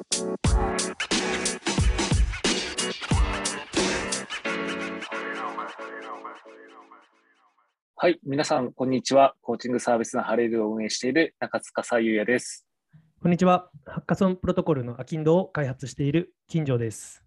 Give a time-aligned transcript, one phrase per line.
[0.00, 0.04] は
[8.08, 9.34] い、皆さん、こんにちは。
[9.42, 12.64] コーチングサービスのハレルを運営している中塚さゆやです。
[13.20, 13.70] こんにちは。
[13.86, 17.24] ハッカソンプロトコルのアキンドを開発している金城です。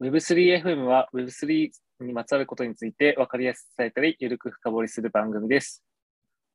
[0.00, 5.84] Web3FM は Web3 にまつわることについて分かりやすく伝えたり、ゆるく深掘りする番組です。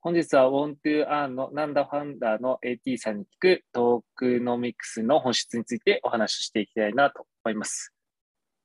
[0.05, 7.91] 本日は Want to Earn のナンダファンダーの AT さんに聞くトークノミクスの本質についてお話ししていきたいなと思います。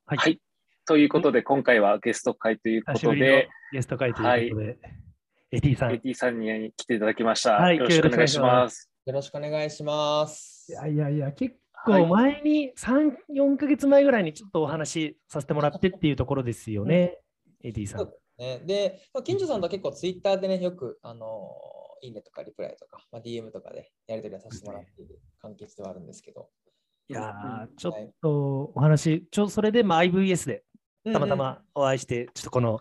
[0.05, 0.39] はい、はい
[0.85, 4.77] ということで、今回はゲスト会ということで、ゲスト会ということで、はい、
[5.53, 5.93] エティさん。
[5.93, 7.53] エティさんに来ていただきました。
[7.53, 8.91] はい、よろしくお願いします。
[9.07, 10.71] よろしくお願いします。
[10.71, 11.55] いやいやいや、結
[11.87, 17.17] 構前に3、4か月前ぐらいにちょっとお話しさせてもらってっていうところですよね、
[17.63, 18.20] エティさん。
[18.37, 21.49] ね、で、近所さんと結構ツイッターでね、よく、あの
[22.01, 26.49] いいねとかリプライとか、まあ、DM とかでやり取りさせてもらっている関係ではあるんですけど。
[27.07, 30.63] いやちょっとお話、ちょそれで、まあ、IVS で
[31.11, 32.79] たまたまお会いして、ちょっとこの、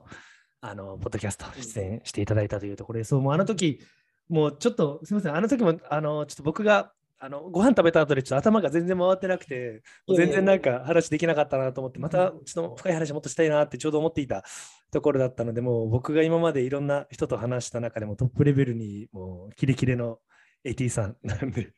[0.61, 3.81] あの、ポッドキャスト出演していただいたというところで、そう、もうあの時、
[4.29, 6.93] もうちょっと、すみません、あの時も、あの、ちょっと僕が、
[7.23, 14.43] あのご飯食べた後でちょっと頭が全然回ってなくて、全然なんか話できなかったなと思って、またちょっと深い話もっとしたいなってちょうど思っていた
[14.91, 20.19] ところだったので、もう僕が今までいろんな人と話した中でもトップレベルにもうキレキレの
[20.65, 21.73] AT さんなんで、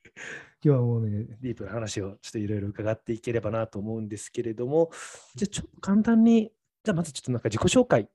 [0.64, 4.90] 今日はもうね、ディープな話をちょっといろいろ伺っていければなと思うんですけれども、
[5.34, 6.52] じゃあちょっと簡単に
[6.84, 8.08] じゃあまずちょっとなんか自己紹介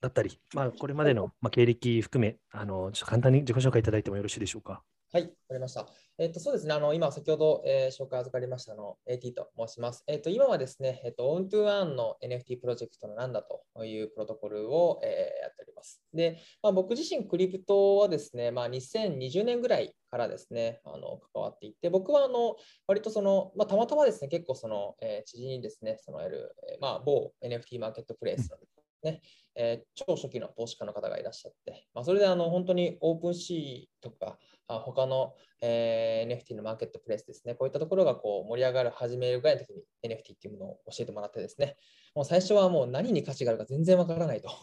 [0.00, 4.82] だったり、まあ、これまでの、まあ、経歴含め、あのちょっと簡単に自己紹介いただいてもよろしいでしょうか？
[5.16, 5.86] はい、わかりました。
[6.18, 10.04] えっ、と、そうですね、あの今、先ほど、えー、紹介預かりましたの AT と申します。
[10.06, 16.02] えっ、と、今はですね、えっ、と、 Own to Earn の NFT プロジェクトの Nannda というプロトコルを、えー、やっております。
[16.12, 22.56] で、まあ、僕自身、クリプトはですね、まあ、2020年ぐらいからですね、あの関わっていて、僕はあの
[22.86, 28.58] 割とその、まあ、たまたまですね、結構その、えー、知人にですね、そのえる、えー、まあ、某 NFT マーケットプレイスの
[29.06, 29.22] ね、
[29.54, 34.38] えー、超初期の投資家の方がいらっしゃって、まあ、それであの本当にオープンシーとか、
[34.68, 41.76] あ他の、えー、NFT のマーケットプレイスですね、こういったところがこう盛り上がり始めるぐらいの時に NFT っていうものを教えてもらってですね、
[42.14, 44.50] もう最初はもう何に価値があるか全然わからないと。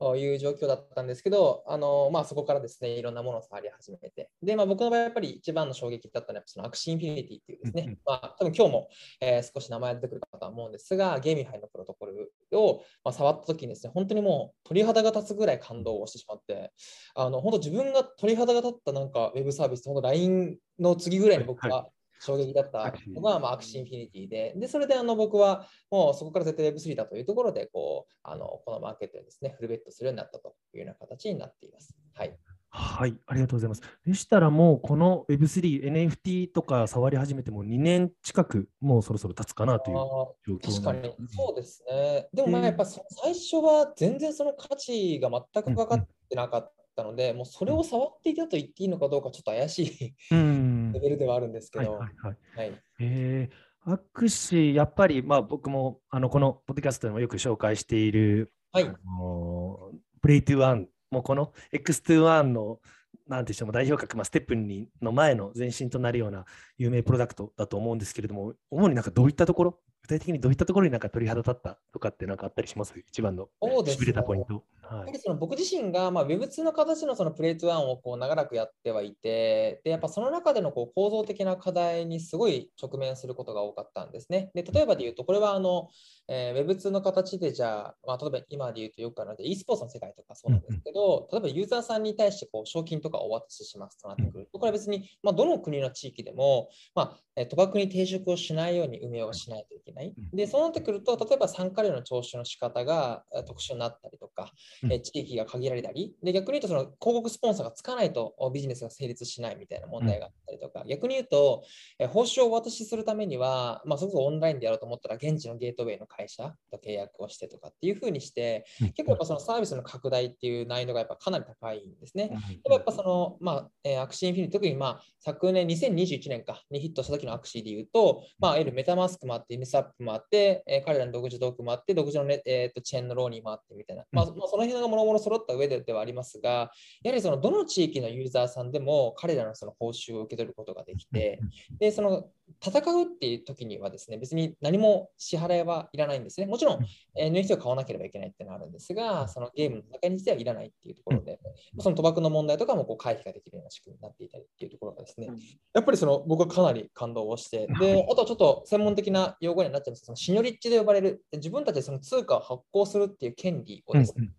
[0.00, 8.88] という状況だったんですけど、あのまあ、そこからですね、いろんなものを触り始めて、で、まあ、僕の場合、やっぱり一番の衝撃だったのは、その Axie Infinity っていうですね、まあ、多分今日も、
[9.20, 16.72] えー、少し名前出てくるかと思うんですが、 GameFi のプロトコルを、まあ、触った時にですね、本当にもう鳥肌が立つぐらい感動をしてしまって、
[17.14, 21.88] あの本当自分が鳥肌が立ったなんかウェブサービス、本当 LINE の次ぐらいに僕は
[22.20, 31.94] 衝撃だったのが、まあ、 Axie Infinity で、で、それであの僕はもうそこから絶対 Web3 だというところで、こう、あのこのマーケットにですね、フルベットするようになったというような形になっています。
[32.14, 32.36] はい。
[32.70, 33.82] はい、ありがとうございます。
[34.04, 42.28] でしたらもうこの Web3、NFT とか触り始めても2年近くもうそろそろ経つかなという状況確かに、そうですね。
[42.32, 43.00] でもまあやっぱ最
[43.34, 51.92] 初は全然その価値が全く分かってなかったので、うんうん、もうそれを触っていたと言っていいのかどうかちょっと怪しい、うん、 レベルではあるんですけど。
[51.94, 52.82] はいはいはい。
[53.00, 62.78] えー、アクシやっぱり、まあ、僕もあのこのポッドキャストでもよく紹介している、はい、あのプレイトゥワンもうこの X21 の
[63.26, 66.44] なんてしても代表格、まあ、ステップにの前の前身となるような
[66.78, 72.98] 有名プロダクトだと思うんですけれども、主になんかどういったところ、具体的にどういったところになんか鳥肌立ったとかってなんかあったりします？
[72.98, 73.50] 一番の
[73.86, 74.64] しびれたポイント。
[74.80, 84.50] はい、その僕自身が、まあ、Web2 の形のそのプレイト1をこう長らくやってはいて、でやっぱその中でのこう構造的な課題にすごい直面することが多かったんですね。
[84.54, 85.90] で例えばで言うと、これはあの、
[86.26, 99.97] えー、Web2 の形でじゃあ、まあ、例えば今で言うとよくあるので、e スポーツの世界とかそうなんですけど、例えばユーザーさんに対してこう賞金とかお渡ししますとなってくると、これは別に、まあ、どの国の地域でも、まあ、賭博に抵触をしないように運営をしないといけない。
[100.32, 104.52] で、そうなってくると、例えば参加料の徴収の仕方が特殊になったりとか、
[104.90, 111.64] え地域が限られたり、で逆に言うとその広告スポンサーがつかないとビジネスが成立しないみたいな問題があったりとか、うん、逆に言うと、
[111.98, 122.28] え報酬をお渡しするためには、まあ、それこそオンラインでやろうと思ったら、現地のゲートウェイの会社と契約をしてとかっていうふうにして、結構やっぱそのサービスの拡大っていう難易度がやっぱかなり高いんですね。
[122.28, 136.70] でもやっぱその、まあえー、アクシーインフィニ特にまあ昨年2021年かにヒットした時のアクシーで言うと、まあ、いわゆるメタマスクもあって、イムスアップもあって、えー、彼らの独自トークもあって、独自の、ねえーと、チェーンのローニーもあってみたいな、まあ、まあ、その辺がもろもろ揃った上でではありますが、
[137.02, 141.40] やはりそのどの地域のユーザーさんでも彼らのその報酬を受け取ることができて、
[141.78, 142.28] でその
[142.64, 146.46] 戦うっていう時にはですね、別に何も支払いはいらないんですね。
[146.46, 146.78] もちろん、
[147.18, 151.38] NFT を買わなければいけないっていうのはあるんですが、そのゲームの戦いにしてはいらないっていうところで、
[151.78, 155.28] その賭博の問題とかもこう回避ができるような仕組みになっていたりっていうところがですね、
[155.74, 164.30] やっぱりその僕はかなり感動をして、で、あとはちょっと専門的な用語になっちゃうんですけど、そのシニョリッチで呼ばれる、自分たちでその通貨を発行するっていう権利をですね、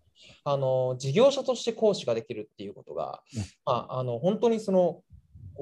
[0.44, 3.22] あの事業者として行使ができるっていうことが、
[3.64, 5.02] まあ、あの本当にその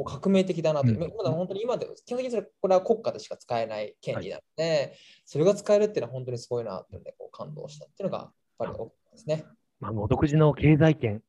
[0.05, 4.93] 革命的だなと、うん、まだ本当に今で基本的にこれは国家でしか使えない権利なので、はい、
[5.25, 9.45] それが使えるっていうのは本当にすごいなっていうのでこう感動したっていうのがやっぱり大きいですね。
[9.81, 11.23] まあ、もう独自の経済圏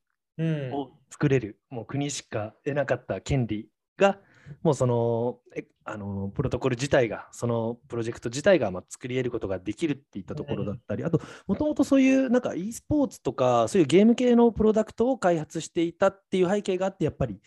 [0.74, 4.20] を作れる、うん、もう国しか得なかった権利が
[4.64, 5.40] もうその
[5.84, 17.40] あのプロトコル自体が、そのプロジェクト自体がまあ作り得ることができるっていったところだったり、あと、もともとそういうなんか e スポーツとか、そういうゲーム系のプロダクトを開発していたっていう背景があって、やっぱり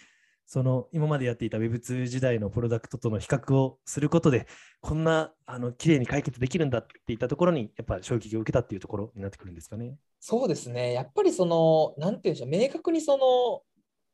[0.46, 4.46] その今までやっていた Web2 時代のプロダクトとの比較をすることで、
[4.80, 9.96] こんなあの綺麗に解決できるんだっていったところに、やっぱり衝撃を受けたっていうところになってくるんですかね。
[10.20, 13.62] そうですね、やっぱりその、なんていうんでしょう、明確にその、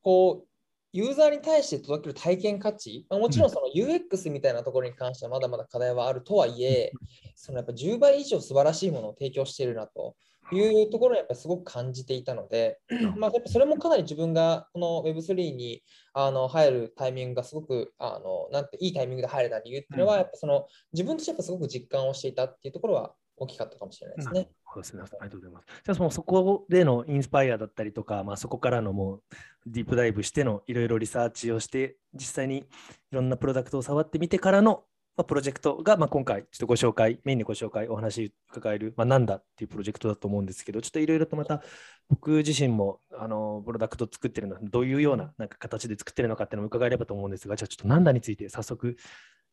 [0.02, 0.48] こう、
[0.93, 6.93] ユーザーに対して届ける体験価値、まあ、もちろんその UX みたいなところに関してはまだまだ課題はあるとはいえ、
[7.35, 10.17] そのやっぱ10倍以上素晴らしいものを提供しているなと
[10.50, 12.79] いうところをやっぱすごく感じていたので、
[13.19, 15.82] まあ、やっぱそれもかなり自分がこの Web3 に
[16.14, 24.49] あの入るタイミングがすごくあのなんていいタイミングで入れた理由っていうのは、やっぱその自分としてやっぱすごく実感をしていたっていうところは大きかったかもしれないですね。
[24.75, 25.03] そうですね。
[25.03, 25.67] ありがとうございます。
[25.85, 29.23] じゃあ、もうそこでのインスパイアだったりとか、まあ、そこからのもう
[29.67, 32.65] ディープダイブしてのいろいろリサーチをして、実際にい
[33.12, 34.85] ろんなプロダクトを触ってみてからの、
[35.17, 41.62] まあ、プロジェクトが、まあ、今回、ちょっとご紹介、メインでご紹介、お話伺える、まあ、なんだっていうプロジェクトだと思うんですけど、ちょっといろいろとまた
[42.09, 48.97] 僕自身もあのプロダクト作ってるのは、どういうようななんか形で作ってるのかっていうのも伺えればと思うんですが、じゃあちょっとなんだについて早速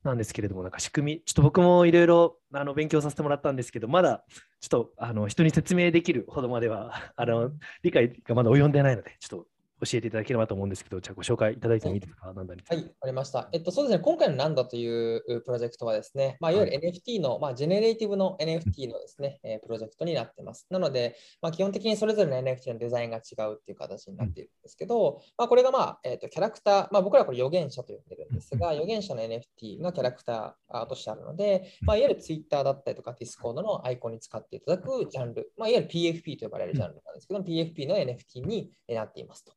[0.05, 2.37] なんですけれども、なんか仕組み、ちょっと僕もいろいろ
[2.75, 4.23] 勉強させてもらったんですけど、まだ
[4.61, 7.51] ちょっとあの人に説明できるほどまではあの
[7.83, 9.47] 理解がまだ及んでないので、ちょっと
[9.83, 13.49] 教えていただければと思うんですけど、じゃあご紹介いただいてもいいですか、はい、 Nannda に、はい、わかりました。
[13.51, 20.65] えっと、そうですね、今回の Nannda というプロジェクトはですね、まあ、いわゆる NFT の、はい、まあ、ジェネレーティブの NFT のですね、えプロジェクトになっています。
[20.69, 39.53] なので、まあ、基本的にそれぞれの NFT のデザインが違うっていう形になっているんですけど、うん、まあ、これが、まあえっとキャラクター、まあ、僕らはこれ予言者と呼んでるんですが、予言者の NFT がキャラクターとしてあるので、まあ、いわゆる Twitter だったりとか Discord のアイコンに使っていただくジャンル、まあ、いわゆる PFP と呼ばれるジャンルなんですけど、PFP の NFT になっていますと。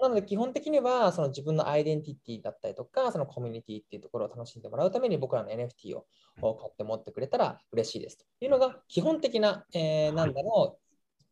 [0.00, 6.06] なので、基本的にはその自分のアイデンティティだったりとか、そのコミュニティっていうところを楽しんでもらうために僕らの NFT を
[6.40, 8.24] 買って持ってくれたら嬉しいですと。
[8.40, 10.81] いうのが基本的な、えー、なんだろう、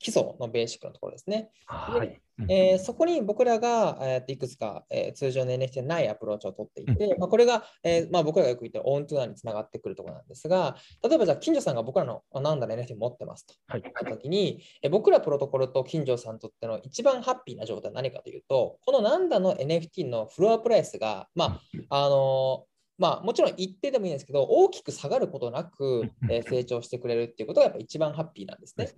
[0.00, 1.50] 基礎のベーシックのところですね。
[1.66, 2.18] はい、
[2.48, 10.76] えー、そこに僕らが、えー、いくつか、えー、通常の NFT でないアプローチを取っていて、まあ、これが、えまあ、僕らがよく言ってるオントゥーナにつながってくるところなんですが、
[11.06, 13.54] 例えばじゃあ、近所さんが僕らのなんだろ NFT 持ってますと。
[13.72, 21.60] 言ったときに、え僕らプロトコルと近所さんにとっての一番ハッピーな状態は何かというと、このなんだの NFT のフロアプライスが、ま
[21.90, 22.64] あ、あの
[23.00, 28.90] まあ、もちろん一定でもいいんですけど、大きく下がることなく、 え成長してくれるっていうことがやっぱ一番ハッピーなんですね。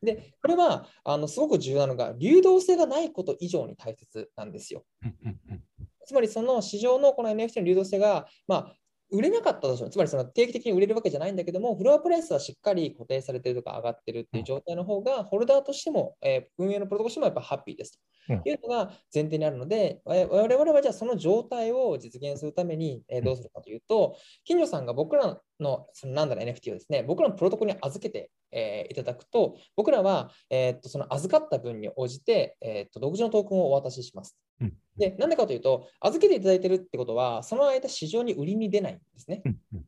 [0.00, 4.84] で、これはあのすごく重要なのが、流動性がないこと以上に大切なんですよ。
[6.06, 8.76] つまりその市場のこの NFT の流動性が、まあ、
[9.10, 17.98] 売れなかったとしつまりその定期的に売れるわけじゃないんだけども、フロアプライスはしっかり固定されてるとか上がってるっていう状態の方が、ホルダーとしても、えー、運営のプロトコルとしてもやっぱハッピーですと。
[18.28, 34.36] いうのが前提にあるので、我々はじゃあその状態を実現するために、えー、どうするかというと、近所さんが僕らのそのなんだろ NFT をですね、僕らのプロトコルに預けて、えー、いただくと、僕らは、えー、っとその預かった分に応じて、えー、っと独自のトークンをお渡しします。
[34.98, 39.42] で、なんでかというと、預けていただいているってことは、その間、市場に売りに出ないんですね。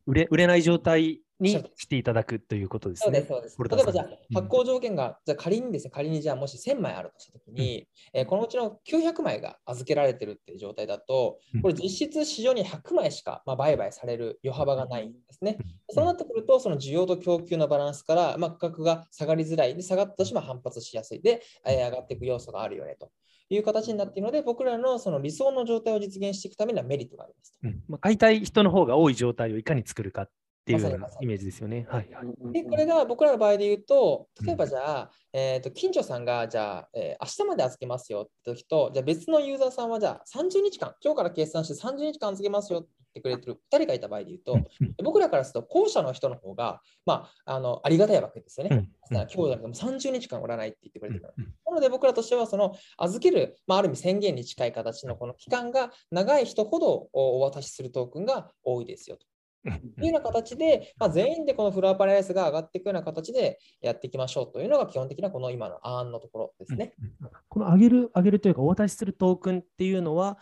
[0.05, 3.25] 売れ売れない状態にしていただくということですね。
[3.27, 3.75] そうです、そうです。
[3.75, 15.57] 例えばじゃあ、発行条件が、じゃ仮にですね、仮にじゃあもし1000枚あるとしたときに、うん、えー、このうちの900枚が預けられてるっていう状態だと、これ実質市場に100枚しか、まあ、売買される余幅がないんですね。
[15.89, 19.75] そうなってくると、その需要と供給のバランスから、まあ、価格が下がりづらい。
[19.75, 21.21] で、下がったとしても反発しやすい。
[21.21, 23.11] で、えー、上がっていく要素があるよねと。
[23.55, 27.59] いう形になっているので、僕らのその理想の状態を実現していくためにはメリットがあります。
[27.63, 30.29] うんまあ、買いたい人の方が多い状態をいかに作るかっ
[30.65, 31.87] ていうようなイメージですよね。
[31.89, 44.57] はいはい、でこれが僕らの場合で言うと、例えばじゃあ、うん、えーと、近所さんがじゃあ、えー、明日まで預けますよって時と、じゃあ別のユーザーさんはじゃあ30日間、今日から計算して30日間預けますよって言ってくれてる2人がいた場合で言うと、
[45.03, 48.89] 僕らからすると後者の人の方が、まあ、あのありがたいわけですよね。
[49.11, 51.33] 今日じゃなくても30日間おらないって言ってくれてる。
[51.65, 59.25] なので僕らとしては、その預ける、まあ、ある意味宣言に近い形のこの期間が長い人ほどお渡しするトークンが多いですよと。
[59.63, 66.93] というような形で、まあ、全員でこのフロアパラダイスが上がっていくような形でやっていきましょうというのが基本的なこの今の案のところですね。
[67.47, 70.39] この上げる、上げるというか、お渡しするトークンっていうのは、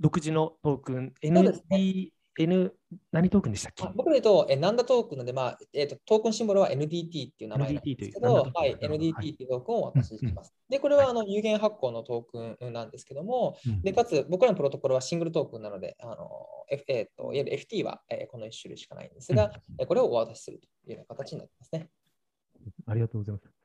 [0.00, 2.72] 独自のトークン、ND、N、
[3.12, 3.88] 何トークンでしたっけ？
[3.94, 10.54] 僕で言うと、えなんだトークンなので、まあえーと、トークンシンボルは NDT っていう名前なんですけど、はい、NDT っていうトークンをお渡しします。
[10.68, 16.28] で、これはあの有限発行のトークンなんですけども、でかつ僕らのプロトコルはシングルトークンなので、あの
[16.68, 21.88] F えーと、いわゆる FT は、えー、この1種類しかないんですが、うん、これをお渡しするというような形になってますね。
[22.86, 23.55] ありがとうございます。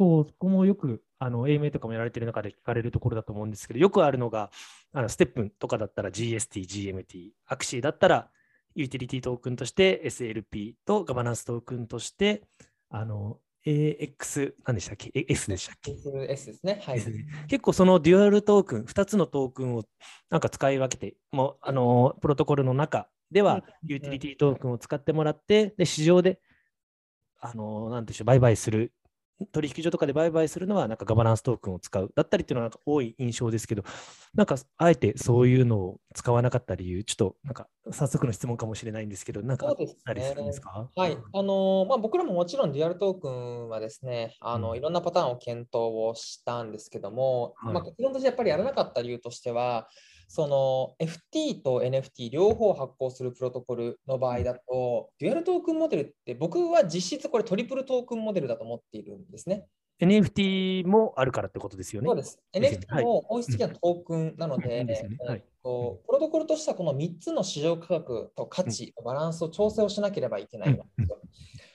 [0.00, 4.50] 結構、そこもよくあの AMA とかもやられている中で聞かれるところだと思うんですけど、よくあるのが、
[4.94, 8.30] あのステップとかだったら GST、GMT、アクシーだったら
[8.74, 12.42] ユーティリティトークンとして SLP とガバナンストークンとして、
[12.88, 15.92] あの AX、何でしたっけ ?S でしたっけ
[16.30, 16.80] ?S ですね。
[16.82, 17.02] はい。
[17.48, 19.84] 結構そのデュアルトークン、2つのトークンを
[20.30, 26.40] なんか使い分けて、もうあのプロトコルの中ではユーティリティトークンを使ってもらって、で市場で
[27.38, 28.92] あのなんでしょう売買する
[29.52, 33.84] 取引所とかで売買するのは、なんかガバナンストークンを使うだったりっていうのは多い印象ですけど、
[34.34, 49.88] なんかあえてそういうのを使わなかった理由、ちょっとなんか早速の質問かもしれないんですけど、なんかあったりするんですか、ね、はい、あのまあ、僕らももちろんデュアルトークンはですね、あの、うん、いろんなパターンを検討をしたんですけども、はい、まあ、結論としてやっぱりやらなかった理由としては、
[50.32, 59.66] その FT と NFT 両方発行するプロトコルの場合だと、デュアルトークンモデルって僕は実質これトリプルトークンモデルだと思っているんですね。
[60.00, 62.06] NFT もあるからってことですよね。
[62.06, 62.40] そうです。
[62.54, 64.86] NFT も本質的なトークンなので、
[65.64, 71.18] プロトコルとしてはこの3つの市場価格と価値、バランスを調整をしなければいけないんですよ。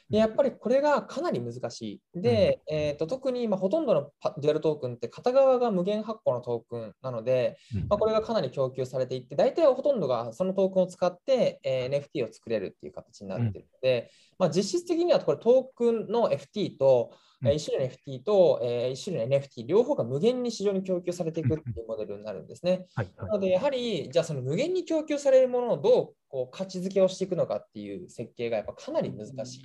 [0.09, 2.21] でやっぱりこれがかなり難しい。
[2.21, 14.07] で、うん、えーと、特に今ほとんどのデュアルトークンって片側が無限発行のトークンなので、うん、まあ、これがかなり供給されていって、大体ほとんどがそのトークンを使って、えー、NFT を作れるっていう形になっているので、うん、
[14.39, 17.11] まあ、実質的にはこれトークンの FT と、
[17.41, 22.85] うん、1種類の FT と、えー、1種類の NFT 両方が無限に市場に供給されていくっていうモデルになるんですね。
[22.95, 29.61] はいはい、なので、やはり、じゃあその無限に供給されるものをどうこう価値づけをしていくのかっていう設計がやっぱかなり難しい。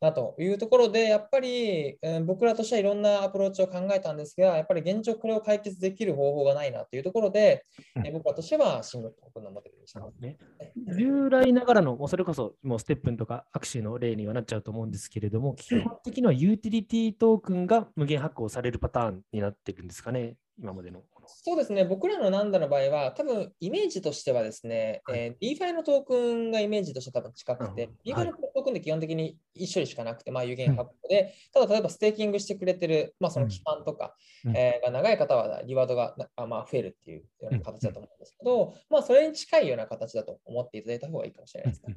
[0.00, 7.64] なというところで、やっぱり、えー、僕らとしてはいろんなアプローチを考えたんですが、やっぱり現状これを解決できる方法がないなというところで、
[7.96, 10.36] うん、えー、僕らとしてはシングルトークンのモデルにした、ね。
[10.96, 21.02] 従来ながらの、もうそれこそもう STEPN とか Axie の例にはなっちゃうと思うんですけれども、基本的にはユーティリティトークンが無限発行されるパターンになってるんですかね、今までの。
[21.28, 34.14] そうですね、僕らの Nannda の場合は、多分イメージとしてはですね、はい、えー、DeFi のトークンがイメージとして多分近くて、DeFi、のトークンって基本的に1種類しかなくて、まあ、有限発行で、うん、ただ例えばステーキングしてくれてる、まあ、その期間とか、
[34.44, 36.14] うん、えー、が長い方はリワードが
[36.48, 41.96] まあ、増えるっていうような形だと思うんですけど、うん、まあ、それに近いような形だと思っていただいた方がいいかもしれないですね。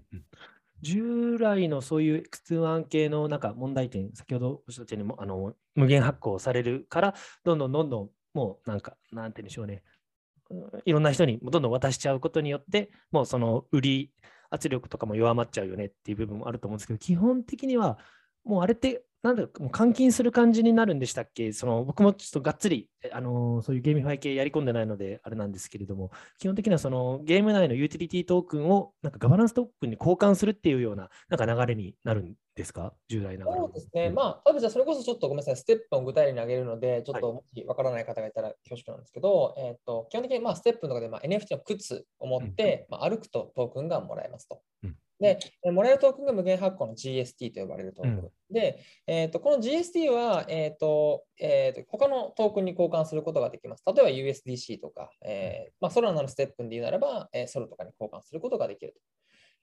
[0.81, 9.83] 従来のそういう X2-1 系のなんか問題点、先ほどおっしゃったようにあの無限発行されるから、どんどんどんどんもうなんか、なんて言うんでしょうね、
[10.85, 14.11] いろんな人にどんどん渡しちゃうことによって、もうその売り
[14.49, 17.99] 圧力とかも弱まっちゃうよねっていう部分もあると思うんですけど、基本的には
[18.43, 21.51] もうあれってなんだろう、もう換金する感じになるんでしたっけ？
[21.51, 32.93] その僕もちょっとがっつり、あの、そういう GameFi 系やり込んでないので、あれなんですけれども、基本的にはそのゲーム内のユーティリティトークンをなんかガバナンストークンに交換するっていうようななんか流れになるんですか？
[33.07, 33.57] 従来ながら。
[33.57, 34.07] そうですね。
[34.07, 44.61] うん、まあ、多分じゃあそれこそちょっとごめんなさい、 STEPN を具体例に挙げるので、ちょっともしわからない方がいたら恐縮なんですけど、はい、えっ、ー、と、基本的にまあ STEPN の中でまあ NFT の靴を持って、うん、まあ、歩くとトークンがもらえますと。
[44.83, 48.19] うんで、もらえるトークンが無限発行の GST と呼ばれるトークン。
[48.19, 53.83] うん、で、えーと、この GST は、えーとえーと、他のトークンに交換することができます。
[53.85, 58.99] 例えば USDC とか、えーまあ、ソラナのステップで言うならば、えー、ソルとかに交換することができると。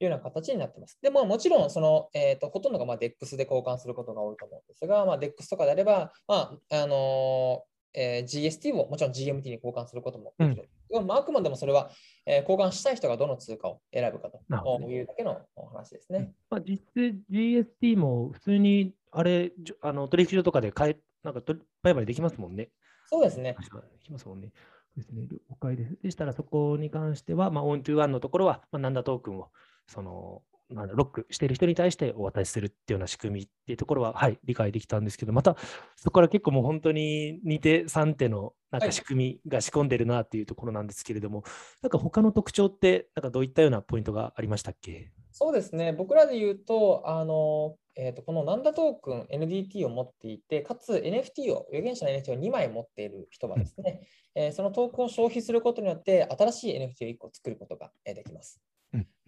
[0.01, 0.99] いうような形になっています。
[1.03, 7.63] でも、もちろんその、えーと、ほとんどがまあ DEX で交換することが多いと思うんですが、まあ、DEX とかであれば、まああの
[7.95, 10.69] えー、GST をもちろん GMT に交換することもできる。
[10.91, 11.91] うん、あくまでもそれは、
[12.27, 14.39] えー、交換したい人がどの通貨を選ぶかと
[14.83, 16.33] いうだけのお話ですね。
[16.51, 19.51] まあ、実質 GST も普通にあれ
[19.81, 21.41] あの取引所とかで買えなんか
[21.83, 22.69] 売買できますもんね。
[23.09, 23.57] そうですね。
[23.59, 23.65] で
[24.05, 24.53] きますもんね。
[24.97, 25.27] ですね。
[25.31, 25.97] 了解です。
[26.03, 29.51] でしたらそこに関しては、まあ、オントゥワンのところは、まあ、なんだトークンを
[29.87, 35.57] そのなんロックしている人に対してお渡しするっていうような仕組みっていうところは、はい、理解できたんですけど、また
[35.97, 41.53] そこから結構もう本当に2手、3手のなんか仕組みが仕込んでるなっていうところなんですけれども、はい、
[41.83, 45.13] なんか他の特徴って、なんかどういったようなポイントがありましたっけ？
[45.31, 54.01] そうですね、僕らで言うと、あのえーと、このナンダトークン NDT を持っていて、かつ NFT を、預言者の NFT を2枚持っている人はですね、
[54.35, 58.61] えー、そのトークンを消費することによって、新しい NFT を1個作ることができます。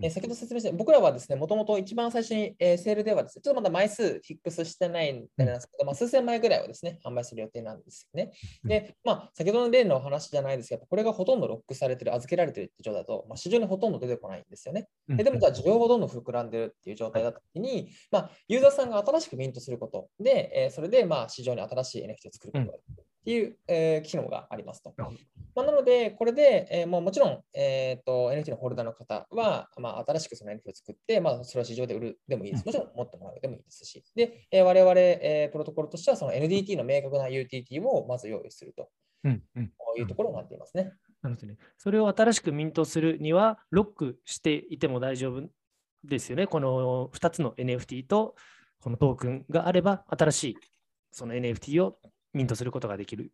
[0.01, 8.33] え先ほど説明した、僕らはですね、もともと一番最初に、えー、セールではですね、ちょっとまだ枚数フィックスしてないんですけど、まあ、数千枚ぐらいをですね、販売する予定なんですよね。
[8.65, 14.89] で、まあ、先ほどの例の話じゃないですけど、これがほとんどロックされてる、預けられてるって状態だと、まあ、市場にほとんど出てこないんですよね。
[15.09, 23.08] ででも、じゃあ、需要がどんどん膨らんでるっていう状態だったときに、まあ、ユーザーさんが新しくミントすることで、えー、それで、まあ、市場に新しい NFT を作ることができる。
[23.29, 24.95] っていう、えー、機能がありますと。
[24.97, 32.65] まあ、なので、これで、えー、もうもちろん、えーと、NFT のホルダーの方は、まあ、新しくその NFT を作って、まあ、それを市場で売るでもいいです。
[32.65, 34.03] もちろん持ってもらうでもいいですし。
[34.15, 38.89] で、えー、我々、えー、プロトコルとしては、その NDT の明確な UTT をまず用意すると、
[39.25, 40.95] うんうん、いうところになっていますね。
[41.21, 41.59] なるほどね。
[41.77, 45.47] それを新しくミントするには、ロックしていても大丈夫
[46.03, 46.47] ですよね。
[46.47, 48.37] この2つの NFT と
[48.81, 50.57] このトークンがあれば、新しい
[51.11, 51.99] その NFT を
[52.39, 53.27] ミントすることができるっ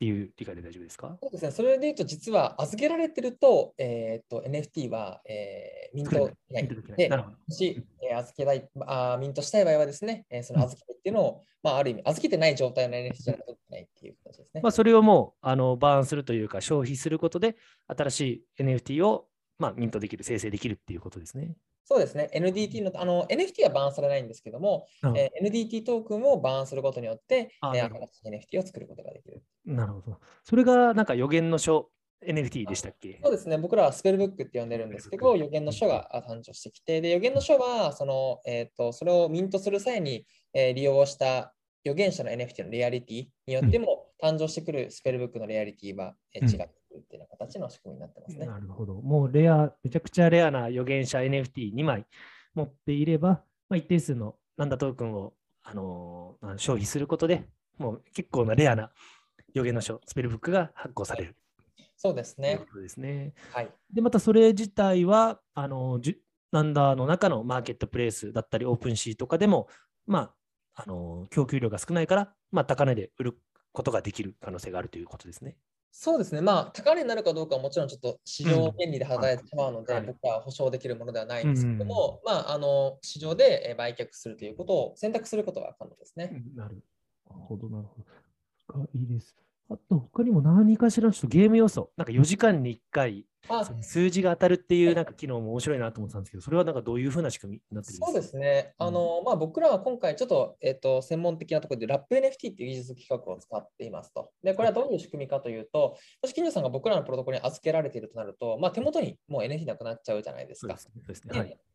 [0.00, 1.16] ていう理解で大丈夫ですか？
[1.22, 1.50] そうですね。
[1.52, 6.68] それで言うと、実は預けられてると、えーと、NFT は、えー、ミントしない。
[6.96, 14.60] で、もし、えー、預けたいあ、ミントしたい場合はですね、えー、その預けっていうのを、うん、まあ、ある意味、預けてない状態の NFT じゃないといけないっていう形ですね。
[14.62, 18.20] まあ、それをもうあのバーンするというか、消費することで、新し
[18.58, 19.26] い NFT を、
[19.60, 21.54] まあ、ミントできる、生成できるっていうことですね。
[21.84, 22.30] そうですね。
[22.34, 29.42] NDT の、あの、NFT はバーンされないんですけども、うん、えー、NDT トークンをバーンすることによって、えー、新しい NFT を作ることができる。
[29.66, 30.18] なるほど。
[30.42, 31.90] それがなんか予言の書
[32.26, 33.20] NFT でしたっけ？
[33.22, 33.58] そうですね。
[33.58, 48.94] 僕らはスペルブックって呼んでるんですけど、予言の書が誕生してきて、で予言の書はその、えーと、それをミントする際に、えー、利用した予言者の NFT のレアリティによっても、誕生してくるスペルブックのレアリティは、えー、違ってくるっていう形の仕組みになってますね、なるほど。
[48.94, 52.06] もうレア、めちゃくちゃレアな予言者 NFT2 枚
[52.54, 55.32] 持っていれば、まあ、一定数のランダトークンを、
[55.62, 57.46] あのー、消費することで、
[57.78, 58.90] もう結構なレアな
[59.54, 61.36] 予言の書、スペルブックが発行される。
[61.96, 62.60] そうですね。
[62.72, 63.34] そうですね。
[63.52, 63.70] はい。
[63.92, 66.00] で、またそれ自体は、あの、
[66.50, 69.68] ランダーの中のマーケットプレイスだったり、オープンシーとかでも、
[70.06, 70.32] ま
[70.74, 73.38] あ、あの、供給量が少ないから、まあ、高値で売る
[73.72, 75.56] ことができる可能性があるということですね。
[75.92, 86.42] そうですね、まあ、高値になるかどうかはもちろんちょっと市場原理で働いてしまうので、うん、僕は保証できるものではないんですけども、うん、まあ、あの市場で売却するということを選択することが可能ですね。
[86.54, 86.82] なる
[87.26, 88.88] ほど、なるほど。
[88.94, 89.36] いいです。
[89.68, 93.26] あと、他にも何かしらちょっとゲーム要素、なんか4時間に1回、
[93.82, 98.06] 数字が当たるっていうなんか機能も面白いなと思ってたんですけど、それはなんかどういうふうな仕組みになってるんですか？
[98.06, 98.74] そうですね。
[98.78, 104.30] あの、まあ、僕らは今回ちょっと,、えーと、専門的なところでラップ NFT っていう技術企画を使っていますと。
[104.42, 110.76] で、これはどういう仕組みかというと、もし金城さんが僕らのプロトコルに預けられているとなると、まあ、手元にもう NFT なくなっちゃうじゃないですか。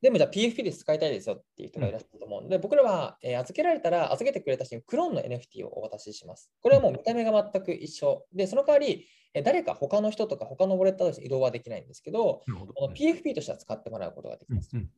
[0.01, 6.51] でもじゃあ PFP で使いたいですよっていう人がいらっしゃると思うので、うん、僕らは、えー、預けられたら預けてくれた人にクローンの NFT をお渡しします。
[6.62, 8.25] これはもう見た目が全く一緒。
[8.34, 9.08] で、その代わり、
[9.43, 12.41] 誰か他の人とか他のウォレットとして移動はできないんですけど、
[12.76, 14.69] この PFP としては使ってもらうことができます。
[14.74, 14.89] うんうん、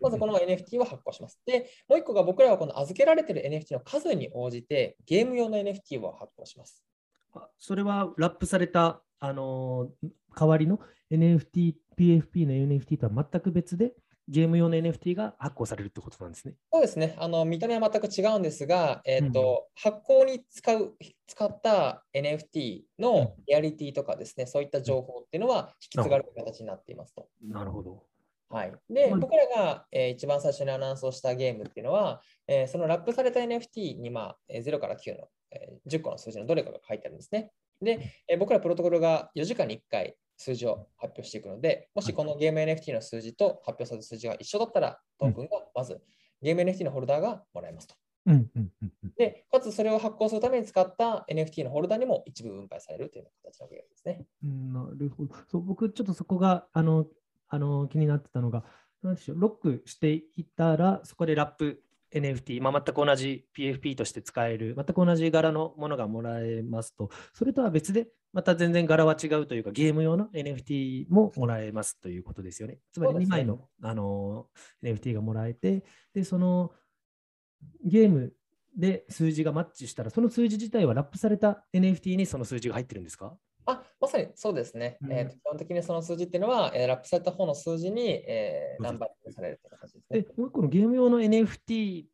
[0.00, 1.40] まずこの NFT を発行します。
[1.46, 6.82] で、もう一個が僕らはこの預けられている NFT の数に応じてゲーム用の NFT を発行します。
[7.58, 13.92] それはラップされた、あのー、代わりの NFT、PFP の NFT とは全く別で、
[14.28, 16.54] ゲーム用の NFT が発行されるってことなんですね。
[16.72, 17.14] そうですね。
[17.18, 27.28] あの見た目は全く違うんですが、えーと、うん、発行に使う使った NFT のリアリティとかですね、うん、そういった情報っていうのは引き継がれる形になっていますと。
[27.48, 28.02] なるほど。
[28.48, 37.50] はい、で、僕らが、えー、一番最初にアナウンスをしたゲームっていうのは、えー、そのラップされた NFT に、まあ、0から9の、えー、10個の数字のどれかが書いてあるんですね。
[37.82, 46.00] で、えー、僕らプロトコルが4時間に1回数字を発表していくので、もしこのゲーム NFT の数字と発表された数字が一緒だったら、トークンがまず
[46.42, 47.94] ゲーム NFT のホルダーがもらえますと。
[49.16, 54.26] で、かつそれを発行するために使った NFT のホルダーにも一部分配されるという形のゲームですね。
[54.42, 55.34] なるほど。
[55.48, 57.06] そう僕、ちょっとそこがあの
[57.48, 58.64] あの気になってたのが、
[59.02, 61.82] なんでしょう、ロックしていたら、そこでラップ
[62.16, 72.78] NFT、まあ、全く同じ PFP として使える、全く同じ柄のものがもらえますと、それとは別で、また全然柄は違うというか、ゲーム用の NFT ももらえますということですよね。
[72.92, 74.46] つまり2枚の,、あの
[74.82, 76.72] NFT がもらえて、で、その
[77.84, 78.32] ゲーム
[78.76, 83.36] で数字がマッチしたら、その数字自体はラップされた NFT にその数字が入ってるんですか？
[83.66, 90.20] あまさにそうですね、うん、えー、基本的にその数字っていうのは、えー、ラップされた方の数字に、えー、ナンバーされるという形ですね。
[90.20, 92.04] で、もう一個のゲーム用の NFT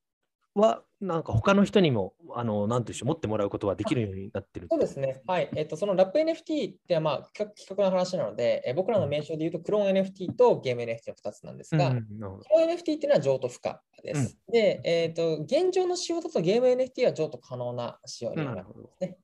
[0.55, 5.21] は、なんか他の人にも、あの、なんていうしょう、持ってもらうことができるようになってるそうですね。
[5.27, 5.51] はい。
[5.57, 14.38] えっ、ー、と、そのラップ NFT ってまあ、企画の話なので、えー、僕らの名称で言うと、クローン NFT とゲーム NFT の2つなんですが、うん、クローン NFT っていうのは譲渡不可です。
[14.47, 19.17] うん、で、えっ、ー、と、現状の仕様だとゲーム NFT は譲渡可能な仕様になるんですね。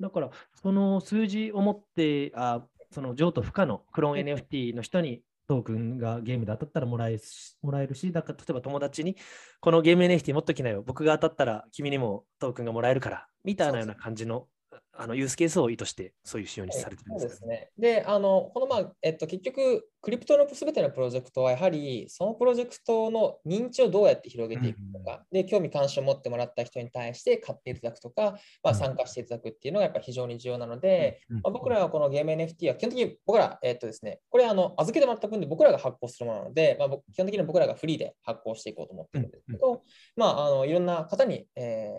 [0.00, 7.18] だから、その数字を持って、あその譲渡不可のクローン NFT の人にトークンがゲームで当たったらもらえ
[7.62, 9.16] もらえるし、だから例えば友達に、
[9.60, 14.46] このゲーム NFT 持っときなよ、僕が当たったら君にもトークンがもらえるから、みたいなような感じの
[14.92, 17.70] あのユースケースを意図して、そういう仕様にされてるんですか、ね、そうですね。
[17.78, 39.80] で、あのこの、まあえっと、結局、クリプトのすべてのプロジェクトは、やはりそのプロジェクトの認知をどうやって広げていくとか、うん、で興味関心を持ってもらった人に対して買っていただくとか、まあ、参加していただくっていうのがやっぱ非常に重要なので、うん、まあ、僕らはこのゲーム NFT は基本的に僕ら、えっとですね、これあの預けてもらった分で僕らが発行するものなので、まあ、基本的に僕らがフリーで発行していこうと思ってるんですけど、うん、
[40.16, 41.94] まあ、あのいろんな方に、え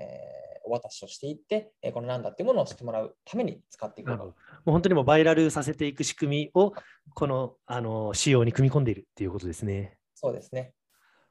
[0.47, 4.33] ーお渡しをしていって、えこのなんだっていうものを知ってもらうために使っていくもう
[4.65, 6.73] 本当にもバイラルさせていく仕組みを
[7.13, 9.97] このあの仕様に組み込んでいるっていうことですね。
[10.15, 10.73] そうですね。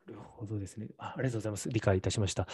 [0.06, 1.14] なるほどですねあ。
[1.16, 1.68] ありがとうございます。
[1.68, 2.46] 理解いたしました。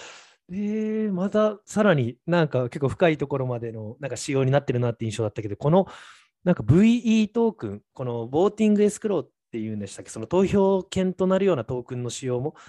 [0.48, 5.86] で、またさらになんか結構深いところまでのなんか仕様になってるなって印象だったけど、この
[6.44, 12.60] なんか VE トークン、このボーティングエスクローっていうんでしたっけ、その投票権となるようなトークンの使用もあ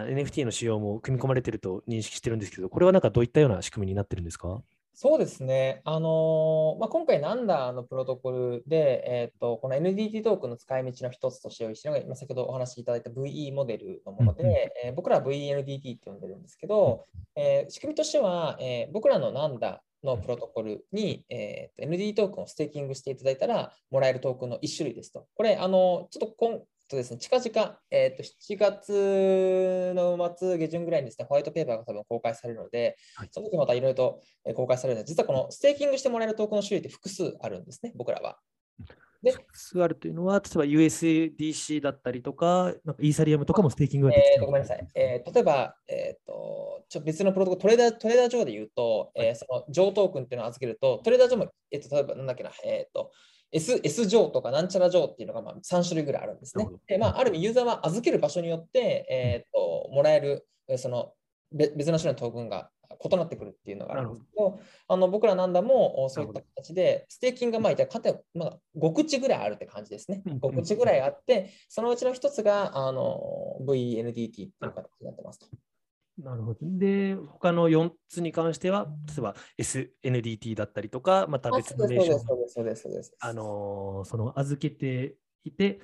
[0.00, 4.62] NFT の使用も組み込まれていると認識してるんですけど、これはなんかどういったような仕組みになってるんですか？
[4.94, 5.80] そうですね。
[5.84, 25.26] あの、まあ、今回、ナンダーのプロトコルで、えーと、この NDT トークンの使い道の一つとして用意しているのが、先ほどお話しいただいた VE モデルのもので、うん、えー、僕らは VENDT って呼んでるんですけど、えー、仕組みとしては、えー、僕らのナンダーのプロトコルに、えー、NDT トークンをステーキングしていただいたら、もらえるトークンの1種類ですと。
[25.34, 26.60] これ、あのちょっと今
[26.92, 34.20] とですね、近々、えーと、7月の末、下旬ぐらいにですね、ホワイトペーパーが多分公開されるので、はい、その時またいろいろと
[34.54, 38.38] 公開されるので、実はこのステーキングしてもらえるトークンの種類って複数あるんですね、僕らは。
[39.22, 44.86] で複数あるというのは、例えば USDC だったりとか、なんかイーサリアムとかもステーキングができる、えー、ごめんなさい。
[44.94, 53.12] えー、例えば、えーと、ちょ別のプロトコル、トレーダー Trader Joe で言うと、えー、その JOE トークンっていうのを預けると、 Trader Joe も、えーと、例えばなんだっけな、えっ、ー、と、
[53.52, 56.66] S, S 乗とかなんちゃら乗っていうのがまあ3種類ぐらいあるんですね。
[56.86, 60.46] でまあ、ある意味、ユーザーは預ける場所によって、えーと、もらえる
[60.78, 61.12] その
[61.52, 62.70] 別の種類のトークンが
[63.04, 67.72] 異なってくるっていうのがあるんですけど、あの僕らなんだもそういった形で、ステーキングがまあ、
[68.34, 70.22] まあ、5口ぐらいあるって感じですね。
[70.26, 73.20] 5口ぐらいあって、そのうちの一つがあの
[73.66, 75.46] VNDT っていう形になってますと。
[76.18, 76.60] なるほど。
[76.62, 83.14] で、他の4つに関しては、例えば SNDT だったりとか、また別のレーション、そうです、そうです。
[83.18, 85.80] あの、その預けていて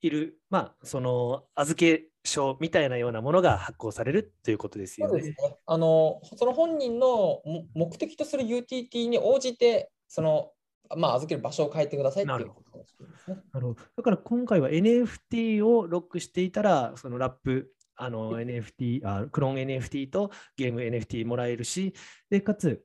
[0.00, 5.10] いる、まあ、その預け証みたいなようなものが発行されるということですよね。
[5.10, 5.56] そうですね。
[5.66, 7.42] あの、その本人の
[7.74, 10.52] 目的とする UTT に応じて、その、
[10.96, 12.96] まあ、預ける場所を変えてくださいっていうことです
[13.30, 13.36] ね。
[13.52, 13.80] なるほど。
[13.96, 21.94] だから今回は NFT をロックしていたら、そのラップあの NFT あ、クローン NFT とゲーム NFT もらえるし、
[22.30, 22.84] でかつ、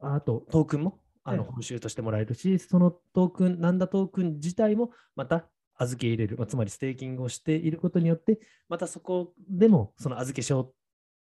[0.00, 8.38] あとトークンもあの報酬としてもらえるし、そのトークン、なんだトークン自体もまた預け入れる、まあ、つまりステーキングをしていることによって、
[8.68, 10.72] またそこでもその預け証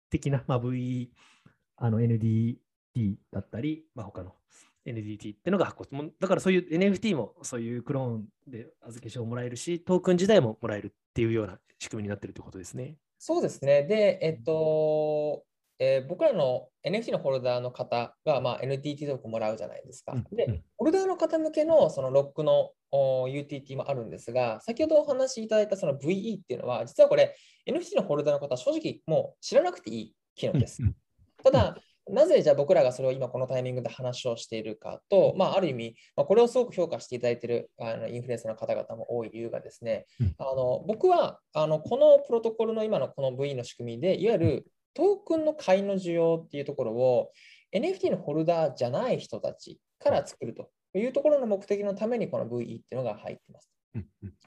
[0.09, 1.11] 的な、まあ、V、
[1.77, 2.57] あの NDT
[3.31, 4.33] だったり、まあ、他の
[4.85, 12.97] NDT っていうのが発行だからそういう NFT もそういうクローンで預け証をもらえるし、トークン自体ももらえるっていうような仕組みになっているということですね。
[13.23, 13.83] そうですね。
[13.83, 15.43] で、えっと、
[15.77, 20.15] えー、僕らの NFT のホルダーの方が、まあ、NTT トークもらうじゃないですか。
[20.31, 27.35] で、ホルダーの方向けのそのロックの UTT もあるんですが、先ほどお話しいただいたその VE っていうのは、実はこれ
[27.67, 30.81] NFT のホルダーの方は正直もう知らなくていい機能です。
[31.43, 31.77] ただ、
[32.11, 47.31] なぜじゃあ僕らがそれを今このタイミングで話をしているかと、まあ、ある意味、まあ、これをすごく評価していただいているあのインフルエンサーの方々も多い理由がですね、うん、あの僕はあのこのプロトコルの今のこの V の仕組みで、いわゆるトークンの買いの需要っていうところを
[47.73, 53.70] NFT のホルダーじゃない人たちから作るというところの目的のためにこの VE っていうのが入っています。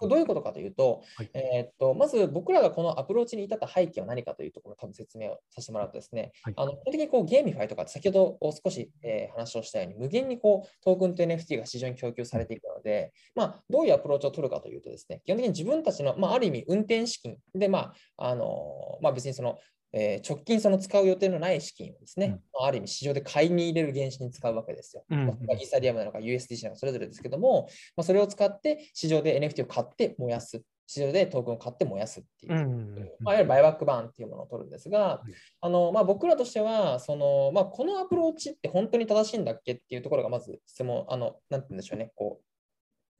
[0.01, 19.59] どういうことかというと、はい、えー、っとまず僕らがこのアプローチに至った背景は何かというところを多分説明をさせてもらうとですね、はい、あの基本的にこう GameFi とか先ほど少し、えー、話をしたように無限にこうトークンと NFT が市場に供給されていくので、まあ、どういうアプローチを取るかというとですね、基本的に自分たちの、まあ、ある意味運転資金で、まああのまあ、別にその
[19.97, 25.05] えー、直近その使う予定のない資金をですね、うん、ある意味市場で買いに入れる原資に使うわけですよ。
[25.09, 30.61] うん、イーサリアムなのか USDC なのかそれぞれですけども、まあ、それを使って市場で NFT を買って燃やす。
[30.87, 35.23] 市場でトークンを買って燃やすっていう、うん、まあ、いわゆるバイバックバーンっていうものを取るんですが、
[35.63, 42.54] あのまあ、僕らとしてはその、まあ、このアプローチって本当に正しいんだっけっていうところがまず質問、あのなんて言うんでしょうね、こう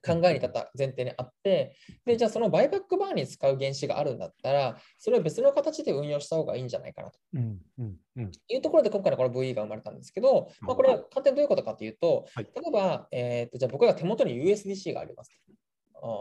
[0.05, 7.19] 考えに立った前提にあって、で、じゃあそのバイバックバーに使う原資があるんだったら、それを別の形で運用した方がいいんじゃないかなと。
[7.35, 15.31] うんうんうん、いうところで今回のこの VE が生まれたんですけど、まあ、これは簡単にどういうことかというと、はい、例えば、えーと、じゃあ僕が手元に USDC があります。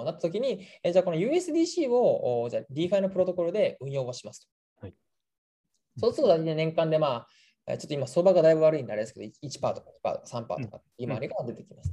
[0.05, 4.47] なったときに、えじゃあこの USDC をじゃあ DeFi のプロトコルで運用をします
[4.79, 4.85] と。
[4.85, 4.93] はい、
[5.97, 7.27] そうすると年間でまあ
[7.65, 11.91] ちょっと今、相場がだいぶ悪いんであれですけど、1%とか3%とか、今あれが出てきます。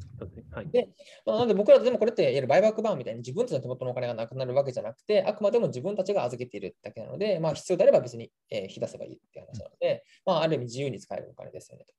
[0.51, 0.89] はい、で、
[1.25, 11.95] まあ、なので僕らでもこれって、いわゆるバイバックバーンみたいに自分たちの手元のお金がなくなるわけじゃなくて、あくまでも自分たちが預けているだけなので、まあ、必要であれば別に、えー、引き出せばいいっていう話なので、まあ、ある意味自由に使えるお金ですよねと。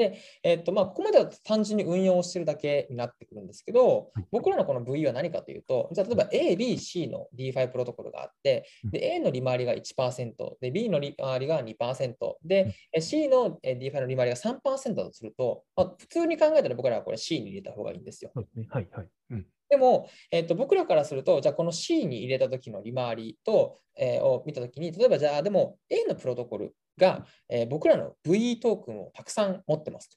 [0.00, 17.18] で、えっとまあ、ここまでは単純に運用をしてるだけになってくるんですけど、僕らのこの VE は何かというと、じゃあ例えば A、B、C の DeFi プロトコルがあって、で A の利回りが1%、で B の利回りが2%、で C の DeFi の利回りが3%だとすると、まあ、普通に考えたら僕らはこれ
[17.18, 18.32] C に入れた方がいいんですよ。
[18.34, 19.08] はいはい。
[19.32, 30.16] うんでも、えーと、僕らからすると、じゃあこの C に入れた時の利回りと、えー、を見たときに、例えばじゃあでも A のプロトコルが、えー、僕らの VE トークンをたくさん持ってますと。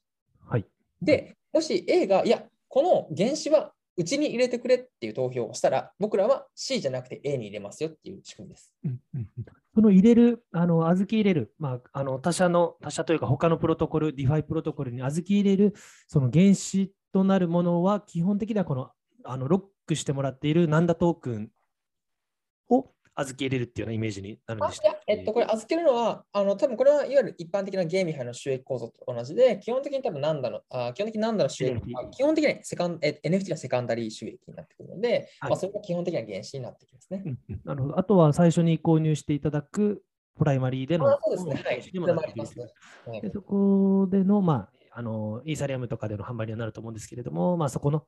[0.50, 0.66] はい、
[1.02, 8.74] で、もし A が、いや、この原子はうちに入れてくれっていう投票をしたら、僕らは C じゃなくて A に入れますよっていう仕組みです。
[8.84, 9.28] うんうん、
[9.76, 15.76] その入れる、あの預け入れる、まあ、あの他社の、他社というか他のプロトコル、DeFi プロトコルに預け入れる、
[16.08, 18.90] その原子となるものは、基本的にはこの
[19.26, 21.50] あのロックしてもらっているナンダトークン
[22.70, 31.82] を預け入れるっていうようなイメージになるんでしたえっと、これ預けるのは、あの多分これはいわゆる一般的な GameFi の収益構造と同じで、基本的に多分何だの、あ基本的に何だの収益、
[32.12, 37.24] 基本的にセカンえ NFT のセカンダリー収益になってくるので、はい、まあ、それが基本的な原資になってきますね。
[37.66, 38.00] なるほど。
[38.00, 40.02] あとは最初に購入していただく
[40.38, 41.64] プライマリーでの、そうですね。
[41.66, 43.12] はい。
[43.12, 48.06] ね、でそこでの、まあ、あのイーサリアムとかでの販売にはなると思うんですけれども、まあ、そこの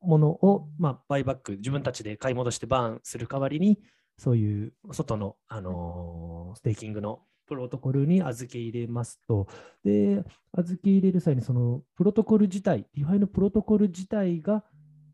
[0.00, 3.78] ものを、まあ、バイバック、自分たちで買い戻して burn する代わりに、
[4.16, 9.46] そういう外の、あのステーキングのプロトコルに預け入れますと、
[9.84, 14.64] で、預け入れる際にそのプロトコル自体、 DeFi のプロトコル自体が、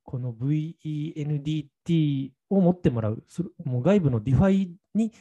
[0.03, 3.23] この VENDT を持ってもらう、
[3.65, 5.13] もう外部の DeFi に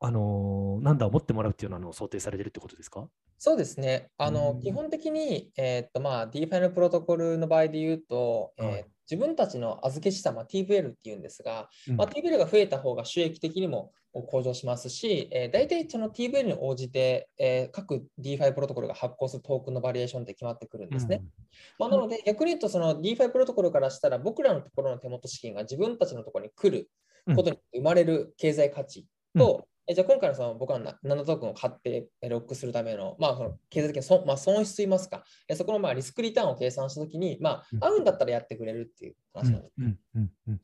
[0.00, 3.08] あの Nannda を持ってもらうっていうのを想定されてるってことですか？
[3.38, 4.10] そうですね。
[4.18, 21.20] あの、うん、基本的に、えー、っとまあ、DeFi のプロトコルの場合で言うと、はい、えー、自分たちの預け資産、まあ、TVL っていうんですが、うん、まあ、TVL が増えた方が収益的にも向上しますし、えー、大体その TVL に応じて、えー、各 DeFi プロトコルが発行するトークンのバリエーションって決まってくるんですね。
[21.22, 21.28] うん、
[21.78, 26.88] まあ、なので、逆に言うと、その DeFi プロトコルからしたら、僕らのところの手元資金が自分たちのところに来る
[27.36, 29.06] ことに生まれる経済価値
[29.36, 39.72] と、えじゃあ今回のその僕は7トークンを買ってロックするための、まあ、その経済的な損,、まあ、損失といいますか、えそこのまあリスクリターンを計算したときに、まあ、合うんだったらやってくれるっていう話なんです。
[39.78, 40.58] うんうんうん、な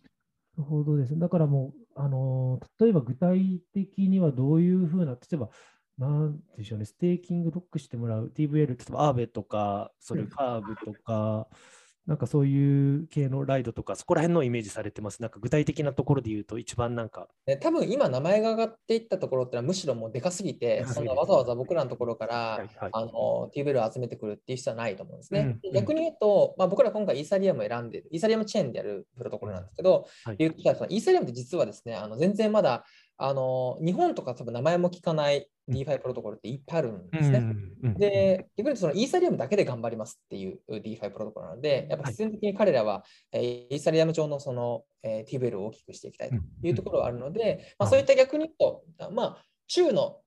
[0.59, 1.19] るほどです。
[1.19, 5.49] だからもう、あの例えば具体的にはどういうふうな、例えば、
[5.97, 8.31] なんでしょうね、ステーキングロックしてもらう。
[8.35, 15.23] TVL、例えばアーベとか、それカーブとか、うんなんかそういう系のライドとか、そこら辺のイメージされてます。
[15.23, 17.29] なんか具体的なところで言うと、一番なんか。
[17.47, 25.59] ね、多分今、名前が上がっていったところってのは、むしろもうでかすぎて、そんなわざわざ僕らのところから、はいはい、あの TVL を集めてくるっていう必要はないと思うんですね。
[25.64, 32.85] うん、逆に言うと、まあ、僕ら今回イーサリアムを選んでる、イーサリアムチェーンでやるプロトコルなんですけど、はい、イーサリアムって実はですね、あの全然まだ
[33.17, 37.55] あの日本とか多分名前も聞かない DeFi プロトコルっていっぱいあるんですね。
[37.98, 50.18] で、逆にそのイーサリアムだけで頑張りますっていう DeFi プロトコルなので、やっぱ必然的に彼らは、はい、イーサリアム上のその、えー、ティベルを大きくしていきたいというところはあるので、まあ、そういった逆に言うと、まあ、中の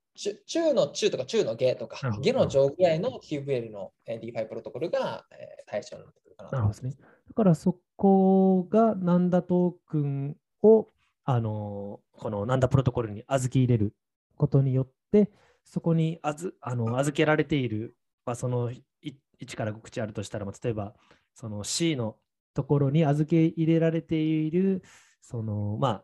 [0.49, 5.25] 中の中とか中の下とか、下の上ぐらいの QVL の DeFi プロトコルが
[5.67, 6.51] 対象になってくるかな。
[6.51, 6.95] なるほどね。
[7.27, 10.87] だからそこがナンダトークンを
[11.23, 13.93] あのこのなんだプロトコルに預け入れる
[14.37, 15.31] ことによって、
[15.63, 18.71] そこにあずあの預けられている、まあ、その
[19.39, 20.95] 1から5口あるとしたら、例えば
[21.33, 22.15] その C の
[22.53, 24.83] ところに預け入れられている、
[25.21, 26.03] そのま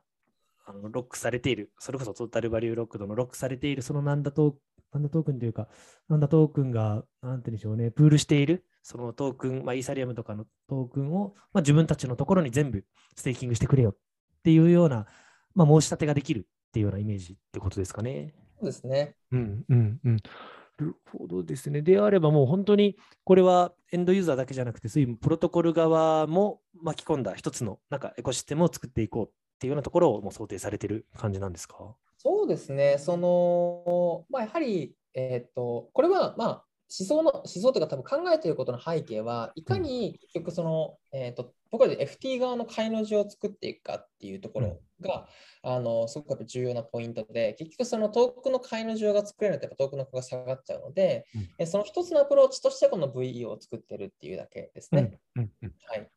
[0.65, 4.57] あ、あのロックされている、それこそトータルバリューロックドのロックされている、そのなんだト
[4.93, 5.67] なんだトークンというか、
[6.07, 12.85] なんだトークンが、なんて言うんでしょうね、プールしている、そのトークン、まあ、イーサリアムとかのトークンを、まあ、自分たちのところに全部
[13.15, 13.95] ステーキングしてくれよっ
[14.43, 15.07] ていうような、
[15.55, 18.35] まあ、申し立てができるっていうようなイメージってことですかね。
[18.63, 19.15] そうですね。
[19.32, 20.15] うんうんうん。
[20.15, 21.82] なるほどですね。
[21.82, 31.95] であればもう本当にこれはエンドユーザーだけじゃなくて、そういうプロトコル側も巻き込んだ一つのなんかエコシステムを作っていこうっていうようなところをもう想定されてる感じなんですか？
[32.17, 32.97] そうですね。
[32.97, 45.27] その、まあ、やはり、えっ、ー、と、これはまあ想の思想というか多分考えていることの背景はいかに結局その、えーと、僕らで FT 側の買いの字を作っていくかっていうところが、
[45.63, 51.25] うん、あのすごく重要なポイントで結局その遠くの買いの需要が作れないとやっぱ遠くの子が下がっちゃうので、
[51.60, 55.17] うん、その一つのアプローチとしてこの VE を作ってるっていうだけですね。
[55.36, 56.08] うんうん、はい、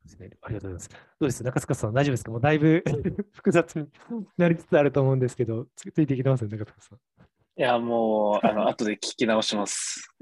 [0.42, 0.90] ありがとうございます。
[0.90, 1.42] どうです？
[1.42, 2.30] 中塚さん大丈夫ですか？
[2.32, 2.84] もうだいぶ
[3.32, 3.86] 複雑に
[4.36, 6.98] なりつつあると思うんですけどついていきます中塚さん。
[7.58, 10.12] いや、もう、あの、後で聞き直します。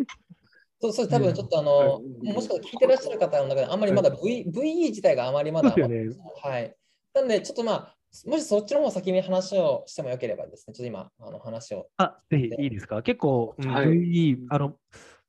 [0.85, 6.09] そうそう、多分ちょっとあの、もしかしたら聞いてらっしゃる方の中で、あんまりまだ v VE 自体があまりまだ、ね、
[6.43, 6.75] はい。
[7.15, 11.89] なんで、ちょっとまあ、もしそっちの方先に話をしてもよければですね、ちょっと今、あの話を。
[11.97, 13.03] あ、ぜひいいですか？
[13.03, 14.77] 結構、はい、VE、あの、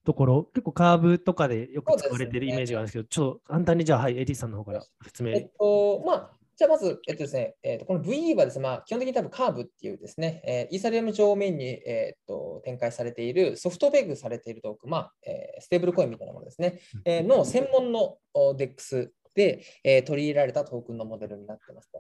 [0.04, 5.32] ところ、結構カーブとかでよく使われてるイメージがあるんですけど、ね、ちょっと簡単にじゃあ、はい、エディさんの方から説明。
[5.32, 21.92] えっと、まあ、じゃあまず、えっとですね、えっと、この VE はですね、まあ、基本的に多分カーブっていうですね、えー、イーサリアム上面に、えっと展開されているソフトペグされているトークン、まあえー、ステーブルコインみたいなものですね、えー、の専門の DEX で、えー、取り入れられたトークンのモデルになってます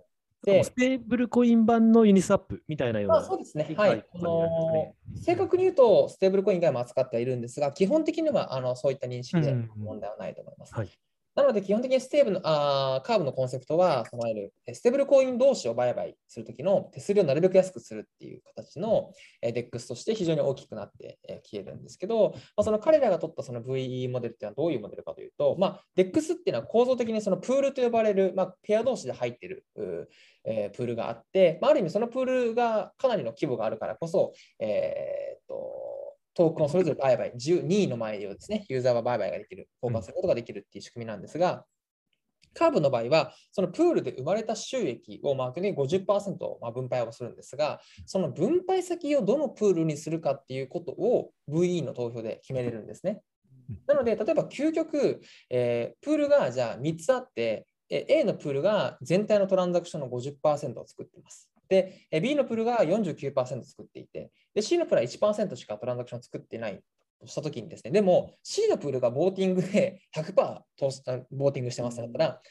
[0.45, 3.17] でステーブルコイン版の Uniswap みたいなような。
[3.17, 3.73] あそうですね。
[3.75, 4.05] はい。
[4.13, 10.73] あの正確に言うと、ステーブルコイン以外も扱ってはいるんですが、基本的にはあのそういった認識で問題はないと思います。
[10.73, 10.89] うんはい、
[11.35, 19.11] なので、基本的にステーブのあーカーブのコンセプトは、そのいわゆるステーブルコイン同士を売買するときの手数料をなるべく安くするっていう形の
[19.43, 29.65] DEX として非常に大きくなってきてるんですけど、まあ、その彼らが取ったその VE モデルっていうのはどういうモデルかというと、まあ、DEX っていうのは構造的にそのプールと呼ばれる、まあ、ペア同士で入ってる、
[30.45, 35.84] えー、プールがあって、まあ、ある意味そのプールがかなりの規模があるからこそ、えー、っと
[36.35, 41.65] トークンをそれぞれ売買、12位の前をですね、ユーザーは売買ができる、交換することができるっていう仕組みなんですが、
[42.53, 46.05] カーブの場合は、そのプールで生まれた収益をマークに50%
[46.61, 53.21] まあ分配をするんですが、その分配先をどのプールにするかっていうことを VE の投票で決めれるんですね。
[53.87, 61.49] なので、例えば究極、えー、プールがじゃあ3つあって、A のプールが全体のトランザクションの50%を作っています。
[61.67, 66.81] で、B のプールが49%作っていて、で C のプールは1%しかトランザクション作ってない
[67.19, 72.41] としたときにですね、でも C のプールがボーティングで100%ボーティングしてますだったら、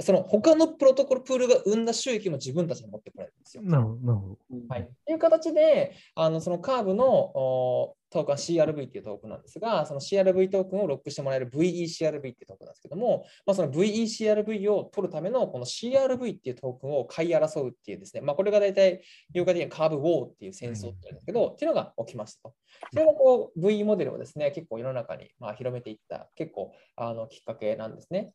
[0.00, 3.62] その他のプロトコルプールが生んだ収益も自分たちに持ってこられるんですよ。
[3.62, 4.38] なるほど。
[4.68, 4.88] はい。
[5.06, 19.02] という形で、あのそのカーブのトークン CRV っていうトークンなんですが、その CRV トークンをロックしてもらえる VECRV っていうトークンなんですけども、まあ、その VECRV を取るためのこの CRV っていうトークンを買い争うっていうですね、まあ、これが大体、
[19.34, 22.54] 業界的にカーブウォーっていう戦争っていうんですけど、うん、っていうのが起きましたと。
[22.92, 28.32] それがこう VE モデルをですね、結構世の中にまあ広めていった結構あのきっかけなんですね。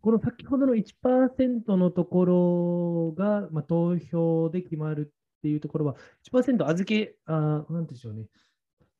[0.00, 5.96] この先ほどの1%のところが、まあ、投票で決まるっていうところは、
[6.32, 8.26] 1%預け、あなんでしょうね。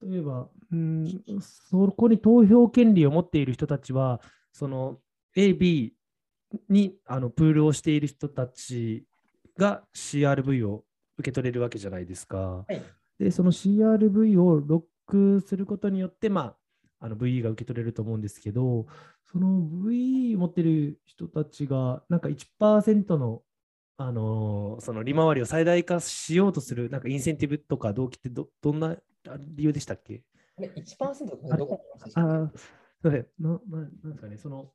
[0.03, 4.21] 例えば、うん、そこに投票権利を持っている人たちは、
[4.53, 4.99] その
[5.37, 5.95] A、B
[6.69, 9.05] にあのプールをしている人たち
[9.57, 10.85] が CRV を
[11.19, 12.39] 受け取れるわけじゃないですか。
[12.39, 12.83] はい、
[13.19, 16.57] で、その CRV をロックすることによって、まあ、
[17.01, 18.87] あの VE が受け取れると思うんですけど、
[19.25, 23.43] その VE 持ってる人たちが、なんか1%の
[23.99, 28.97] あのその利回りを最大化しようとするなんかインセンティブとか動機ってどどんな
[29.55, 30.23] 理由でしたっけ？
[30.59, 31.81] あれ ?1% どこ
[32.15, 32.71] あす
[33.05, 33.27] みません。
[33.39, 34.71] なななんですかね、その、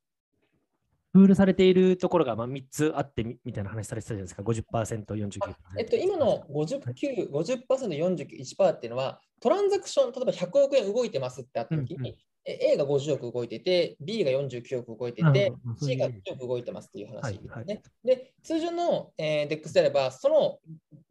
[1.14, 5.56] プールされているところがまあ3つあってみみたいな話されてたじゃないですか、50%、49%。
[5.78, 17.50] えっと、今の59、50%、49、1%っていうのは、トランザクション、例えば100億円動いてますってあったときに、うんうん、A が50億動いてて、B が49億動いてて、C が1億動いてますっていう話ですね。
[17.50, 20.60] はいはい、で、通常の、えー、DEX であれば、その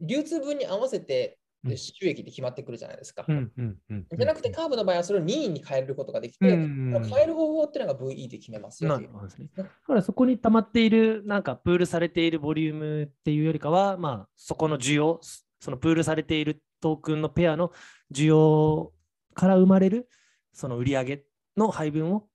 [0.00, 1.38] 流通分に合わせて
[1.76, 3.26] 収益で決まってくるじゃないですか。
[3.26, 8.98] じゃなくて、カーブの場合はそれを任意に変えることができて、変える方法っていうのが VE で決めますよ。
[8.98, 9.50] ね。
[9.56, 15.20] だからそこに溜まっている、なんかプールされているボリュームっていうよりかは、まあ、そこの需要、
[15.60, 17.72] そのプールされているトークンのペアの
[18.12, 18.92] 需要
[19.34, 20.08] から生まれる
[20.52, 21.24] その売り上げ
[21.56, 22.26] の配分を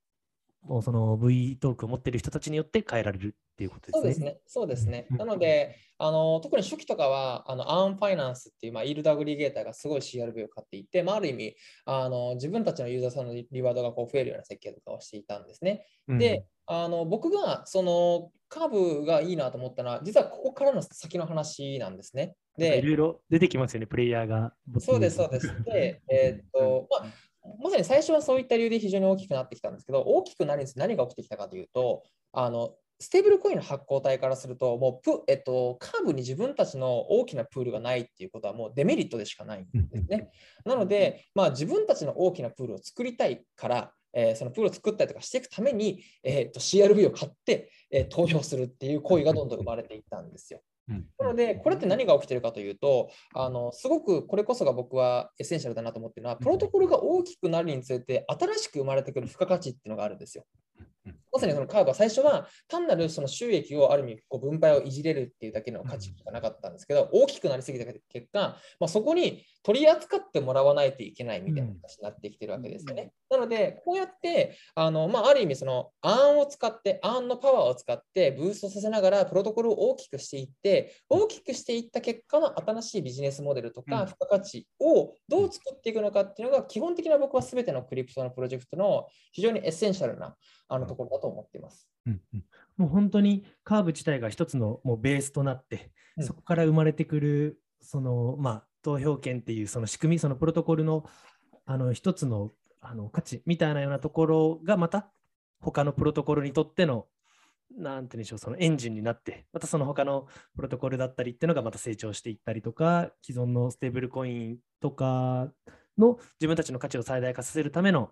[0.64, 4.38] もうその V トークを持っている人たちによって変えられるっていうことですね。
[4.46, 5.06] そうですね。
[5.06, 5.18] そうですね。
[5.18, 15.86] なので、あの特に初期とかは、あのアーンファイナンスっていう、まあ、イールドアグリゲーターがすごい CRV を買っていて、まあ、ある意味あの、自分たちのユーザーさんのリワードがこう増えるような設計とかをしていたんですね。
[16.10, 22.36] うん、で、あの僕がそのカーブがいいなと思ったのは、実はここからの先の話なんですね。
[22.58, 24.54] で、いろいろ出てきますよね、プレイヤーが。
[24.80, 25.64] そうです、そうです。
[25.64, 27.14] で、えー、っと、まあ
[27.62, 32.04] まさに最初はそういった理由で非常に大きくなってきたんですけど、大きくなり何が起きてきたかというと、
[32.34, 40.30] あのステーブルコインの発行体からすると、もうプ、えっと、カーブに自分たちの大きなプールがないっていうことはもうデメリットでしかないんですね。
[40.64, 50.62] なので、まあ、自分たちの大きなプールを作りたいから、えー、そのプールを作ったりとかしていくために、えー、と CRV を買って、えー、投票するっていう行為がどんどん生まれていったんですよ。
[51.18, 60.46] なので、これって何が起きてるかというと、あのすごくこれこそが僕は essential だなと思ってるのは、プロトコルが大きくなるにつれて、新しく生まれてくる付加価値っていうのがあるんですよ。
[61.32, 68.40] まさにそのカーブは最初は単なるその収益をある意味こう分配をいじれるっていうだけの価値がなかったんですけど、大きくなりすぎた結果、
[68.80, 73.12] まあ、そこに取り扱ってもらわないといけないみたいな形になってきてるわけですよね。
[73.30, 90.36] なので、こうやってあの、まあ、ある意味その earn を使って、 earn のパワーを使ってブーストさせながらプロトコルを大きくしていって、大きくしていった結果の新しいビジネスモデルとか付加価値をどう作っていくのかっていうのが基本的な僕は全てのクリプトのプロジェクトの非常に essential な
[90.68, 91.90] あのところだと思っています。
[92.06, 92.44] うんうん、
[92.78, 101.06] もう本当にカーブ自体が一つのもうベースとなって、うん、そこから生まれてくるその、まあ、投票権っていうその仕組み、そのプロトコルの
[101.66, 102.52] あの一つの
[102.82, 105.10] あの価値みたいなようなところがまた
[105.60, 107.08] 他のプロトコルにとっての
[107.78, 115.52] なんてうんでしょう、そのエンジンになって、またその他のプロトコルだったりっていうのがまた成長していったりとか、既存のステーブルコインとか
[115.98, 118.12] の自分たちの価値を最大化させるための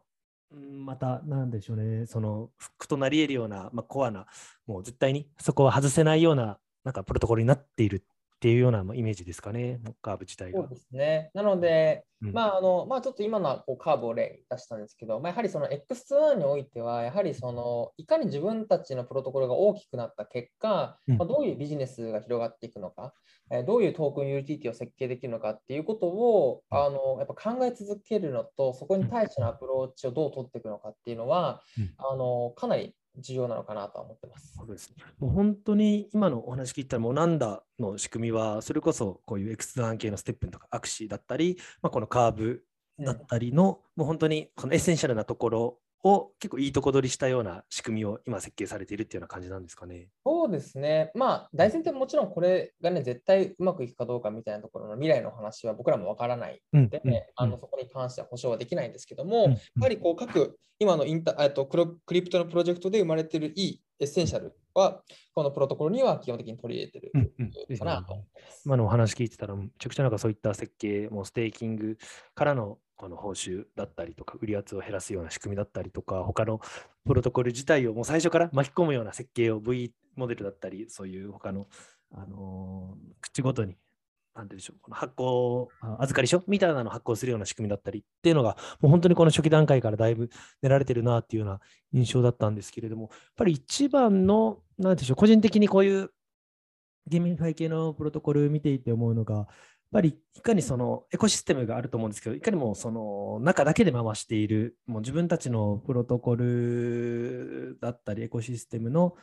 [0.51, 4.27] また、なんでしょうね、そのフックとなり得るような、まあ、コアな、
[4.67, 8.03] もう絶対にそこは外せないような、なんかプロトコルになっている
[8.43, 10.59] っていうようなイメージですかね、カーブ自体が。
[10.59, 11.31] そうですね。
[11.33, 23.13] なので、うん、まあ、あの、まあ、ちょっと今のはこうカーブを例に出したんですけど、まあ、やはりその X2 においては、やはりその、いかに自分たちのプロトコルが大きくなった結果、うん、まあ、どういうビジネスが広がっていくのか、
[23.49, 31.61] えー、どういうトークンユーティリティを設計できるのかっていうことを、あの、やっぱ考え続けるのと、そこに対してのアプローチをどう取っていくのかっていうのは、
[31.97, 34.53] あの、かなり重要なのかなと思ってます。
[34.57, 42.63] そうですもう本当に今のお話聞いたら、もう Nannda の仕組みは、それこそこういう X 段系のステップとかアクシーだったり、まあ、このカーブ
[42.99, 50.09] だったりの、うん、もう本当にこの essential なところを結構いいとこ取りしたような仕組みを今設計されているっていうような感じなんですかね。
[50.25, 51.11] そうですね。
[51.15, 65.01] まあ大前提もちろんこれがね絶対うまくいくかどうかみたいなところの未来の話は僕らもわからないので、うんうん、あのそこに関しては保証はできないんですけども、うん、やはりこう各今のインタえっとクリプトのプロジェクトで生まれているいい essential は
[65.33, 68.63] このプロトコルには基本的に取り入れてるかなと思います。
[68.65, 71.97] 今のお話聞いてたらめちゃくちゃなんかそういった設計もステーキング
[72.35, 76.61] からのこの報酬だったりとか、売り圧を減らすような仕組みだったりとか、他の
[77.05, 81.67] プロトコル自体をもう最初から巻き込むような設計を V モデルだったり、そういう他の、
[82.13, 83.75] あのー、口ごとに、
[84.33, 85.67] なんてでしょう、この発行、
[85.99, 90.29] 預かり書みたいなのを発行するような仕組みだったりっていうのが、もう本当にこの初期段階からだいぶ
[90.61, 91.59] 練られてるなっていうような
[91.91, 96.09] 印象だったんですけれども、やっぱり一番の、なんでしょう、個人的にこういう
[97.07, 99.49] GameFi 系のプロトコル見ていて思うのが、
[99.93, 109.15] やっぱりいかにそのエコシステムがあると思うんですけど、いかにもその中だけで回している、もう自分たちのプロトコルだったり、エコシステムの、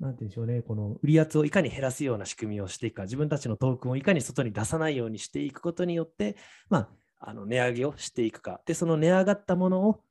[0.00, 6.36] なんていうんでしょうね、この売り圧をいかに減らすような仕組みをしていくか、自分たちのトークンをいかに外に出さないようにしていくことによって、
[6.68, 8.60] まあ、あの値上げをしていくか。
[8.66, 10.02] で、その値上がったものを、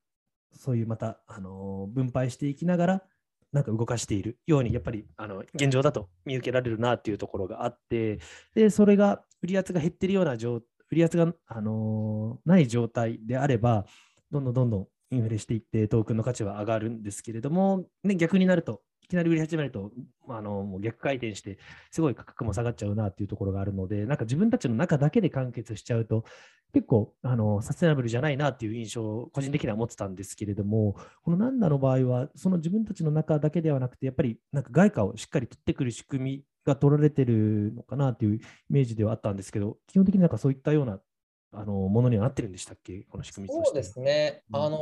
[0.53, 3.03] そういうまた、あの分配していきながら、
[3.55, 8.19] なんか動かしているように、やっぱりあの現状だと見受けられるなっていうところがあって、
[8.53, 10.57] で、それが売り圧が減ってるような状、
[10.91, 13.85] 売り圧が、あのー、ない状態であれば、
[14.29, 19.91] どんどんどんどんインフレしていって、トークンの価値は上がるんですけれども、ね、逆になると、いきなり売り始めると、
[20.27, 21.59] あのもう逆回転して、
[21.91, 26.25] すごい価格も下がっちゃうなっていうところがあるので、なんか自分たちの中だけで完結しちゃうと、
[26.73, 40.99] 結構あのサステナブルじゃないなっていう印象を個人的には持ってたんですけれども、このナンダの場合は、その自分たちの中だけではなくて、やっぱりなんか外貨をしっかり取ってくる仕組みが取られてるのかなっていうイメージではあったんですけど、基本的になんかそういったような
[41.57, 44.43] あのものにはなってるんでしたっけ、この仕組みそうですね。
[44.51, 44.79] うん、あのー、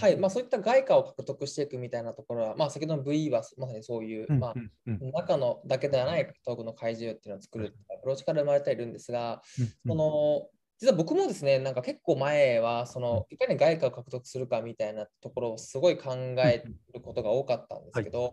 [0.00, 4.54] はい、まあ、そういった外貨を獲得していくみたいなところは、まあ、先ほどの VE はまさにそういう、まあ、
[4.86, 9.42] 中のだけではないトークの開示っていうのを作るアプローチから生まれているんですが、
[9.86, 10.48] その
[10.80, 18.30] 実は僕もですね、なんか結構前は、そのいかに外貨を獲得するかみたいなところをすごい考えることが多かったんですけど、は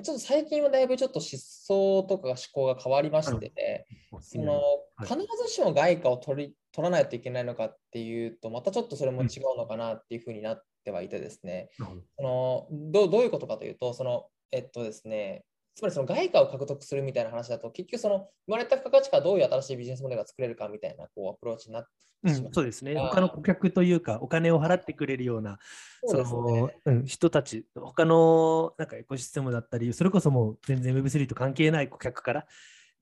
[0.00, 3.86] い、ちょっと最近はだいぶちょっと思想とか思考が変わりまして、
[4.20, 4.62] その
[5.00, 11.70] 必ずしも外貨を取り取らないといけないのかっていうと、またちょっとそれも違うのかなっていうふうになってはいてですね、
[12.16, 21.88] そのどどういうことかというと、そのえっとですね、つまりその外貨を獲得するみたいな話だと、結局その生まれた付加価値からどういう新しいビジネスモデルが作れるかみたいなこうアプローチになって
[22.32, 22.94] しまう、うん、そうですね。
[22.94, 25.58] 他の顧客というか、お金を払ってくれるような、
[26.06, 32.46] その、うん、人たち、他のなんかエコシステムだったり、それこそもう全然 Web3 と関係ない顧客から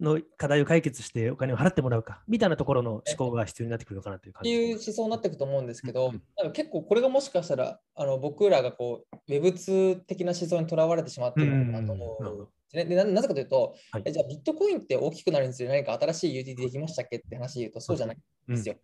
[0.01, 4.51] の課題を解決してお金を払ってもらうかみたいなところの思考が必要になってくるのかなという感じ。
[4.51, 6.23] っていう思想になっていくと思うんですけど、うん。
[6.45, 12.49] うん、結構これがもしかしたらあの僕らがこう Web2 的な思想にとらわれてしまっているのかなと思う。
[12.73, 18.21] でななぜかというと、はい、じゃあビットコインって大きくなるにつれ何か新しい UTD できましたっけって話で言うとそうじゃないん。
[18.49, 18.77] ですよ。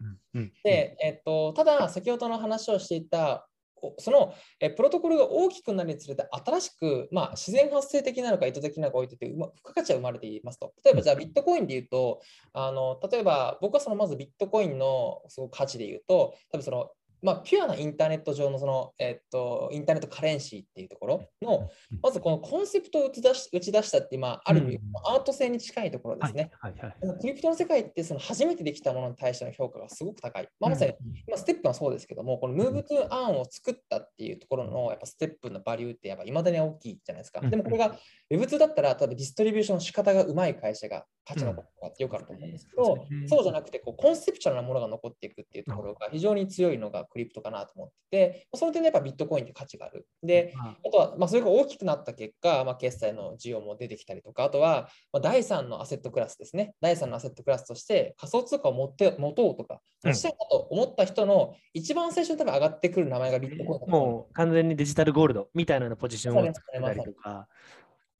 [0.62, 3.48] で、えっと、ただ先ほどの話をしていた
[3.98, 10.72] そのえプロトコルが大きくなるにつれて新しく、まあ、自然発生的なのか意図的なのか置いてて、ま、付加価値は生まれていますと。
[10.84, 12.20] 例えばじゃあビットコインで言うと、
[12.52, 16.90] あの例えば僕はそのまずビットコインのその価値で言うと、多分その
[17.22, 21.68] まあ、ピュアなインターネット上のその、えっと、 Internet Currency っていうところの、
[22.02, 26.50] まずこのコンセプトを打ち出し打ち出したっていう、まあ、ある意味、アート性に近いところですね。
[27.20, 30.48] クリプトの世界ってその初めてできたものに対しての評価がすごく高い。
[30.60, 30.94] まあ、まさに、
[31.26, 37.40] 今 STEPN はそうですけども、この Move to Earn を作ったっていうところのやっぱ STEPN のバリューってやっぱ未だに大きいじゃないですか。
[37.40, 37.96] でもこれが
[38.30, 47.94] Web2 だったら、例えばディストリビューションの仕方がうまい会社が価値のことがよくあると思うんですけど、そうじゃなくてこう、コンセプチュアルなものが残っていくっていうところが非常に強いのがクリプトかなと思って
[48.32, 50.06] て、その点でやっぱビットコインって価値がある。
[50.22, 56.74] で、あとは、まあ、それが大きくなった結果、まあ、決済の需要も出てきたりとか、あとは、まあ、第3のアセットクラスですね。
[56.80, 59.80] 第3のアセットクラスとして仮想通貨を持って持とうとか、
[60.12, 67.48] したいなと思った人の一番最初に多分上がってくる名前がビットコイン、もう完全にデジタルゴールドみたいなポジションを作ったりとか。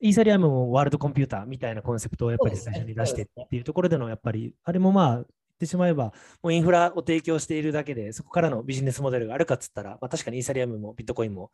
[0.01, 5.25] イーサリアムもワールドコンピューターみたいなコンセプトをやっぱり最初に出してっていうところでのやっぱり、あれもまあ、言
[5.59, 11.51] ってしまえば、もうインフラを提供しているだけで、そこからのビジネスモデルがあるかっつったら、まあ、確かにイーサリアムもビットコインも、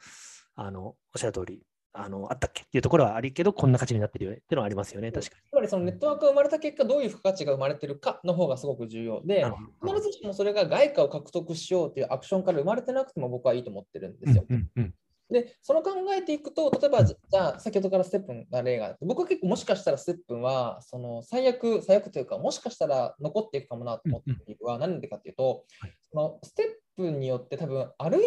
[0.54, 1.62] あの、おっしゃる通り、
[1.94, 5.50] あの、あったっけっていうところはあるけど、こんな価値になってるよねっていうのはありますよね、確かに。
[5.50, 9.46] つまりそのネットワークが生まれた結果、どういう付加価値が生まれてるかの方がすごく重要で、
[9.82, 14.44] 必ずしもそれが外貨を獲得しようというアクションから生まれてなくても僕はいいと思ってるんですよ。
[14.48, 14.94] うんうんうん
[15.30, 25.64] で、その考えていくと、例えば、じゃあ、先ほどからステップンが例があって、僕は結構もしかしたらステップンは、その最悪、最悪というか、もしかしたら残っていくかもなと思っている理由は何でかっていうと、
[26.12, 26.66] そのステッ
[26.96, 28.24] プによって多分歩い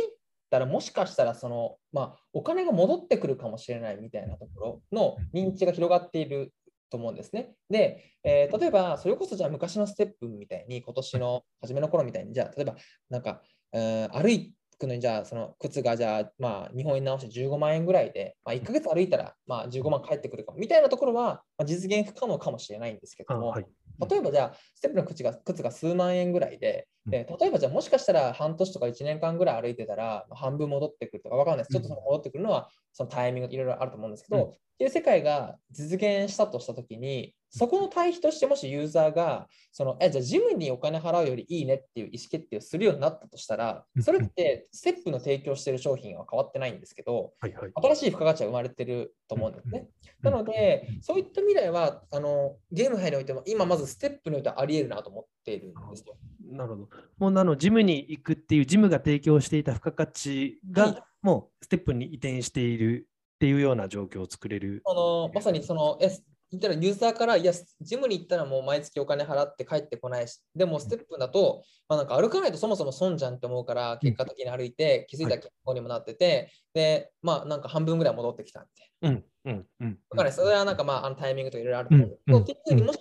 [0.49, 6.53] たらもしかしたらその、まあ、お金が戻ってくるかもしれないみたいなところの認知が広がっている
[6.89, 7.53] と思うんですね。
[7.69, 12.75] で、えー、例えば、それこそじゃあ昔のステップみたいに、今年の初めの頃みたいに、じゃあ、例えば、
[13.09, 13.41] なんか、
[13.73, 23.65] えー、歩いくのに、じゃあ、その靴が、じゃあ、まあ、日本円直して15万円ぐらいで、まあ、1ヶ月歩いたら、まあ、15万返ってくるかも、みたいなところは、まあ、実現不可能かもしれないんですけども、はい、
[24.09, 31.71] 例えばじゃあ、ステップの靴が靴が数万円ぐらいで、で例えばじゃあ、もしかしたら半年とか1年間ぐらい歩いてたら、半分戻ってくるとか分かんないです。
[31.71, 49.87] ちょっとその戻ってくるのは、そのタイミングいろいろあると思うんですけど、うん、っていう世界が実現したとしたときに、そこの対比としてもしユーザーが、そのえじゃあジムにお金払うよりいいねっていう意思決定をするようになったとしたら、それってステップの提供している商品は変わってないんですけど、はいはい、新しい付加価値は生まれてると思うんですね。
[50.21, 56.17] なので、そういった未来はあのゲーム界においても、今まずステップにおいてはあり得るなと思っているんですよ。
[56.51, 56.89] なるほど。
[57.17, 64.81] もうあのジムに行くっていう、ジムが提供していた付加価値が、もうステップに移転しているっていうような状況を作れる。
[64.85, 66.09] あのまさにその、え
[66.49, 79.09] 言ったらユーザーから、いや、ジムに行ったらもう毎月お金払って帰ってこないし、でもステップだと、まあ、なんか歩かないとそもそも損じゃんって思うから、結果的に歩いて、気づいたら健康にもなってて、で、まあなんか半分ぐらい戻ってきたみたいな。
[79.09, 82.19] うんうん、だからそれはなんかまああのタイミングといろいろあると思う。
[82.25, 82.99] けど、結局もし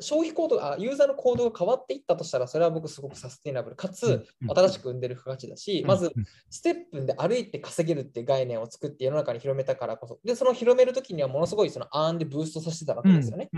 [0.00, 6.12] 消費行動あ、ユーザーの行動が変わっていったとしたら、それは僕すごくサステイナブル、かつ新しく生んでる付加価値だし、まず
[6.50, 13.44] ステップで歩いて稼げるっていう概念を作って世の中に広めたからこそ、で、その広めるときにはものすごいそのアーンでブーストさせてたわけですよね。
[13.46, 13.48] っ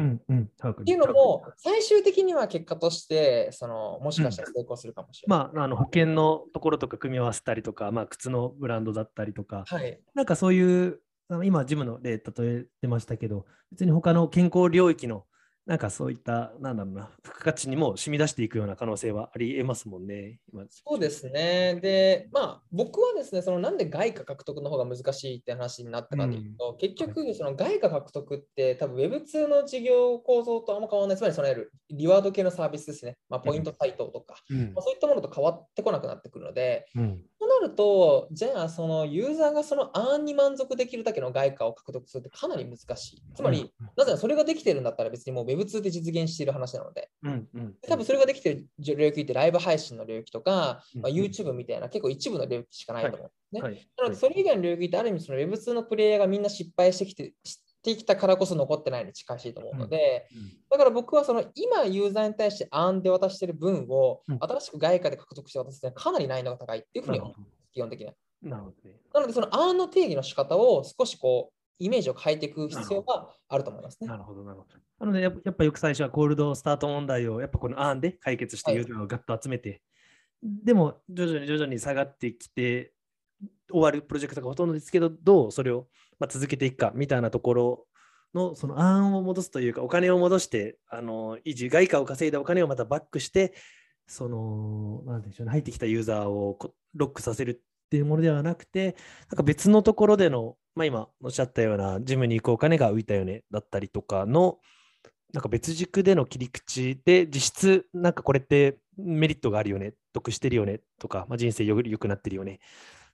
[0.85, 5.39] ていうのも、最終的には結果として、そのもしかしたら成功するかもしれない。
[5.53, 11.01] まあ、あの保険のところとか組み合わせたりとか、まあ、靴のブランドだったりとか、はい、なんかそういう
[11.45, 15.25] 今、ジムの例例えてましたけど、別に他の健康領域の
[15.71, 20.41] なんかそういった、なんだろうな、付加価値にも染み出していくような可能性はありえますもんね。
[20.69, 21.79] そうですね。
[21.81, 31.49] で、まあ、僕はですね、そのなんで外貨獲得の方が難しいって話になったかというと、うん、結局、その外貨獲得って多分 Web2 の事業構造とあんま変わらない、つまりその
[31.89, 43.23] リワード系のサービスですね、まあ、ポイントサイトとか、うん、まあ、そういったものと変わってこなくなってくるので、うん、となると、じゃあ、そのユーザーがそのアーンに満足できるだけの外貨を獲得するってかなり難しい。
[43.35, 53.61] つまり、なぜならそれができてるんだったら別にもう Web2 で実現している話なので、うんうん、多分それができてる領域ってライブ配信の領域とか、まあ、YouTube みたいな結構一部の領域しかないと思うんですね。
[53.63, 53.73] はい。
[53.73, 57.35] はい、なので、それ以外の領域ってある意味その Web2 のプレイヤーがみんな失敗してきて
[57.83, 60.51] てきたからこそ残ってないに近しいと思うので、うんうん。
[60.71, 64.39] だから僕はその今ユーザーに対してアンで渡してる分をうん。
[64.41, 68.13] 新しく外貨で獲得して渡すのはかなり難易度が高いっていうふうに思うなるほ基本的には。
[68.43, 68.59] な
[69.21, 74.07] のでそのアンの定義の仕方を少しこうイメージを変えていく必要があると思いますね。
[74.07, 74.75] なるほど、なるほど。
[75.01, 79.83] なので、やっぱよく最初はコールドスタート問題をやっぱこの案で解決してはいユーザーをガッと集めて、
[80.43, 82.93] でも徐々に徐々に下がってきて、
[83.71, 87.87] 終わるプロジェクトがほとんどですけど、どうそれをまあ続けていくかみたいなところ
[88.35, 93.55] のその案を戻すというか、お金を戻して、あの維持、外貨を稼いだお金をまたバックして、
[94.07, 98.97] その、なんでしょうね、入ってきたユーザーをこロックさせるっていうものではなくて、
[99.31, 104.59] なんか別のところでの、まあ、今おっしゃったような、ジムに行くお金が浮いたよねだったりとかの、
[105.33, 112.61] なんか別軸での切り口で、実質、なんかこれってメリットがあるよね、得してるよねとか、まあ、人生よ良くなってるよね、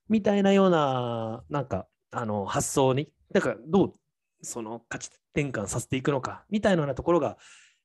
[0.09, 3.93] みたいなような、なんか、あの発想に、なんかどう
[4.43, 7.37] その価値転換させていくのか、みたいなようなところが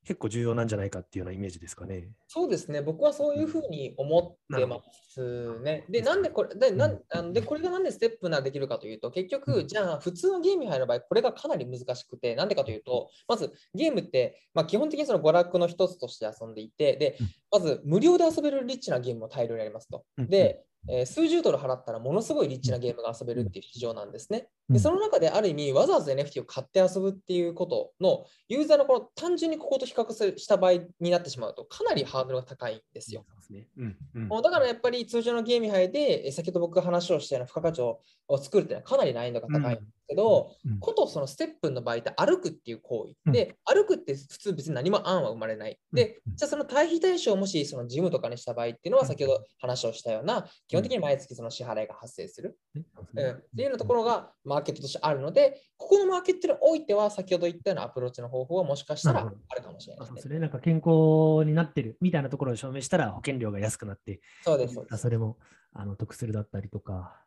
[0.06, 2.10] 結構重要なんじゃないかっていうようなイメージですかね。
[2.28, 4.82] そうですね、僕はそういうふうに思ってま
[5.12, 5.86] すね。
[5.90, 9.68] で、なんでこれ、でなんでこれがなんでステップなできるかというと、結う局、ん。
[9.68, 20.04] じゃあ普通のゲームに入る場合、これがかなり難しくて、なんでかというと、まずゲームって、まあ、基本的にその娯楽の一つとして遊んでいて、でうん、まず無料で遊べるリッチなゲームも大量にありますと。
[20.18, 20.30] うん。
[20.30, 24.48] で、えー数十ドル払ったらものすごいリッチなゲームが遊べるっていう市場なんですね。
[24.70, 33.26] うんで、その中である意味、わざわざ NFT を買って遊ぶっていうことの、ユーザーのこの単純にここと比較するした場合になってしまうと、かなりハードルが高いんですよ。
[33.28, 33.68] そうですね。
[33.78, 39.80] うんうんだからやっぱり通常のゲーム杯で、え先ほど僕が話をしたような付加価値をを作るっていうのはかなり難易度が高いん
[40.12, 45.80] けど、うんことそのステップの場合って歩くっていう行為、うんで歩くって普通別に何も案は生まれない。
[45.94, 60.06] でうん、じゃあその対比対象をもしそのジムとかにした場合っていうのはうん先ほど話をしたような基本的に毎月その支払いが発生する、うん、っていうようなところがマーケットとしてあるので、ここのマーケットにおいては先ほど言ったようなアプローチの方法はもしかしたらあるかもしれないですね。
[60.06, 60.40] あそうですね。
[60.40, 64.22] なんか健康になってるみたいなところを証明したら保険料が安くなって。
[64.44, 65.38] そうですそれも
[65.74, 67.22] あの得するだったりとか、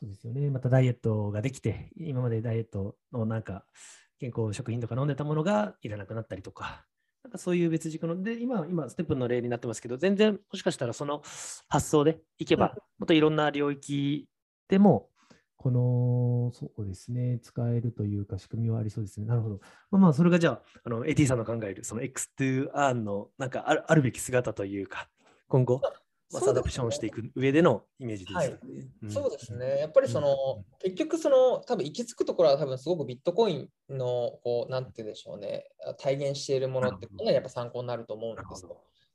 [0.00, 0.48] そうですよね。
[0.50, 3.64] またダイエットができて、今までダイエットのなんか
[4.20, 6.84] 健康食品とか飲んでたものがいらなくなったりとか、
[7.24, 11.22] なんかそういう別軸の、で、今、今、ステップの例になってますけど、全然もしかしたらその
[11.68, 14.28] 発想でいけば、もっといろんな領域
[14.68, 15.10] でも、
[15.56, 19.26] この、そうですね、使えるというか仕組みはありそうですね。
[19.26, 19.60] なるほど。
[19.90, 25.08] まあ、まあそれがじゃあ、あの、AT さんの考える、その X2 Earn のなんかあるあるべき姿というか、
[25.48, 25.80] 今後、
[26.32, 28.40] まあ、アダプションしていく上でのイメージですか？
[28.42, 28.58] ね。
[29.06, 29.10] ん。
[29.10, 29.78] そうですね。
[29.78, 35.64] やっぱりその、結局その、多分行き着くところは多分すごくビットコインの、こう、なんて言うんでしょうね、
[35.98, 38.68] 体現しているものってかなりやっぱ参考になると思うんですよ。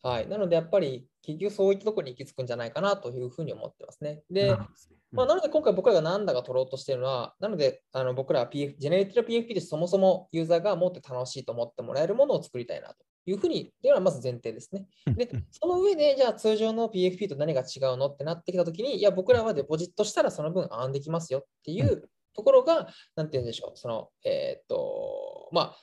[0.04, 0.10] ど。
[0.10, 0.28] はい。
[0.28, 4.24] なのでやっぱり結局そういったところに行き着くんじゃないかなというふうに思ってますね。
[4.30, 4.68] でな
[5.14, 12.96] まあ、なので今回僕らが Nannda が取ろうとしているのは、なのであの僕らは PF、ジェネレーティブ PFP でそもそもユーザーがもっと楽しいと思ってもらえるものを作りたいなと
[13.26, 14.86] いうふうに、っていうのはまず前提ですね。
[15.08, 25.78] でうん、その上で、じゃあ通常の PFP と何が違うのってなってきたときに、いや、僕らはデポジットしたらその分 earn できますよっていうところが、なんて言うんでしょう、その、えーっと、まあ、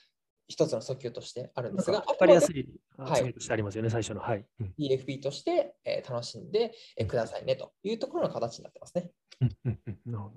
[0.48, 2.60] 一つの訴求としてあるんですが、分かりやすい。
[2.60, 2.64] い
[2.98, 4.20] はい発言としてありますよね、最初の。
[4.20, 4.44] はい。
[4.60, 9.10] うん PFP として、えー楽しんで、えーくださいねというところの形になってますね。
[9.40, 10.30] なるほ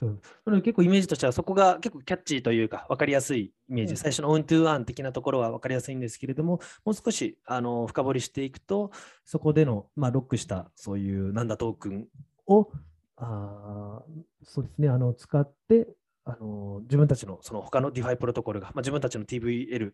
[0.00, 3.96] どそ結構イメージとしてはそこが結構キャッチーというか分かりやすいイメージ、うん。
[3.98, 6.00] 最初のオントゥーアン的なところは分かりやすいん。
[6.00, 8.90] ですけれどももう少しあの深掘りしていくと
[9.24, 11.48] そこでの、まあ、ロックしたそういうなん。
[11.48, 12.06] だトークン
[12.46, 12.70] を
[13.16, 14.02] あ
[14.42, 15.88] そうですねあの使って
[16.24, 19.92] あの自分たちのその他の DeFi プロトコルが、まあ、自分たちの TVL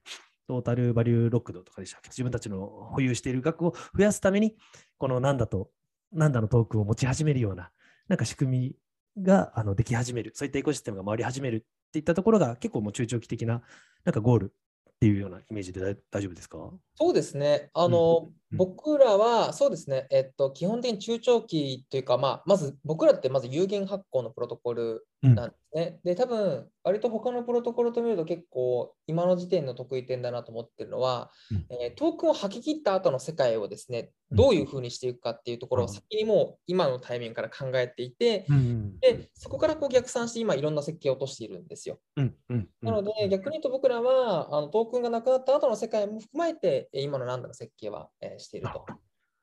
[0.49, 4.57] トータルバリューロックドとかでしたっけ自分たちの保有している額を増やすために
[4.99, 5.37] このなん。
[5.37, 5.71] だと
[6.13, 6.33] なん。
[6.33, 7.71] だのトークンを持ち始めるような
[8.13, 8.77] なんか仕組
[9.17, 11.61] みがあのでき始める、そういったエコシステムが回り始めるっ
[11.95, 13.63] ていったところが結構もう中長期的な
[14.05, 16.59] なんかゴールっていうようなイメージで大大丈夫ですか？
[16.95, 17.71] そうですね。
[17.73, 25.35] あの、うん僕らは、そうですね、えっと、基本的に中長期というか、まあ、まず僕らってまず有限発行のプロトコルうん。
[25.37, 26.01] なんですね。
[26.05, 31.67] で、多分割と他のプロトコルと見ると結構、今の時点の得意点だなと思ってるのは、うん。
[31.71, 34.37] えートークンを吐き切った後の世界をですね、うん。
[34.37, 35.93] どういうふうにしていくかっていうところをうん。
[35.93, 41.99] 先にもう今のタイミングから考えていて、うんで、そこからこう逆算して今いろんな設計を落としているんですよ。
[42.17, 48.85] うんうんなので、逆に言うと僕らはあのトークンがなくなった後の世界も含まれて、えー今のランダの設計は、えーしていると。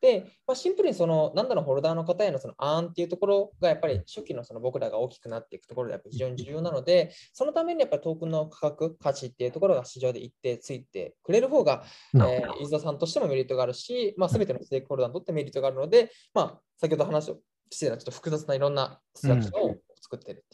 [0.02, 11.84] で、まあ、シンプルにそのランダのホルダーの方へのそのアーンっていうところがやっぱり初期のその僕らが大きくなっていくところでやっぱり非常に重要なので、そのためにやっぱりトークンの価格、価値っていうところが市場で一定ついてくれる方が、
[12.16, 17.40] えーユーザーさんとしてもメリットがあるし、まあ、全てのステークホルダーにとってメリットがあるので、まあ、先ほど話を
[17.70, 20.50] してたちょっと複雑ないろんなストラクチャーを作ってるっ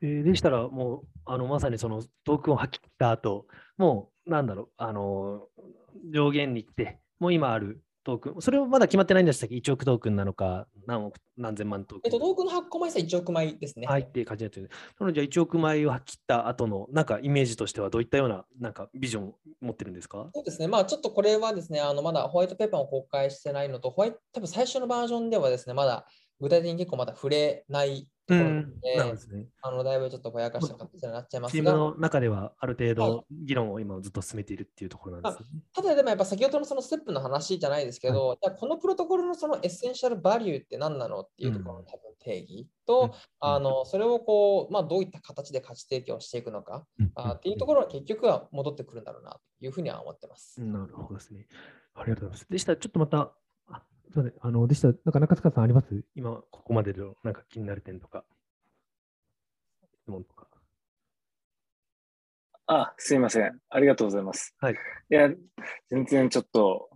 [0.00, 0.18] ていう。
[0.20, 3.46] えー、でしたら、もうあのまさにそのトークンを吐き切った後
[3.76, 5.46] もうなんだろう、あの
[6.12, 12.06] 上限に行って、もう今あるトークン、それはまだ決まってないんでしたっけ ?1 億トークンなのか、何億、何千万トークン。
[12.06, 13.86] えっと、トークンの発行枚数は1億枚ですね。
[13.86, 14.66] はい、っていう感じだったな
[15.00, 20.30] ので、じゃあ1億枚を切った後の、なんかイメージとしてはどういったような、なんかビジョンを持ってるんですか？
[20.34, 20.68] そうですね。
[20.68, 26.06] まあ、ちょっとこれはですね、あのまだホワイトペーパーを公開してないのと、ホワイト、多分最初のバージョンではですね、まだ
[26.40, 43.10] 具体的に結構まだ触れないところで、ね、あのだいぶちょっとぼやかした形になっちゃいますが、チームの中ではある程度議論を今ずっと進めているっていうところなんです、ね、ただでもやっぱ先ほどのそのステップの話じゃないですけど、はい、じゃこのプロトコルのそのエッセンシャルバリューって何なのっていうところの多分定義と、うん、
[43.40, 50.60] あのそれをこう、まあ、どういった形で価値提供していくのか、うん、あっていうところは結局は戻ってくるんだろうなというふうには思ってます。
[50.60, 51.46] なるほどですね。
[51.94, 52.46] ありがとうございます。
[52.50, 53.32] でしたらちょっとまた
[54.18, 56.02] そうね、あの、でした、なんか中塚さんあります？
[56.16, 58.24] 今、ここまでのなんか気になる点とか、
[60.02, 60.48] 質問とか。
[62.66, 63.60] あ、すいません。
[63.70, 64.56] ありがとうございます。
[64.58, 64.72] はい。
[64.74, 64.76] い
[65.14, 65.30] や、
[65.88, 66.90] 全然ちょっと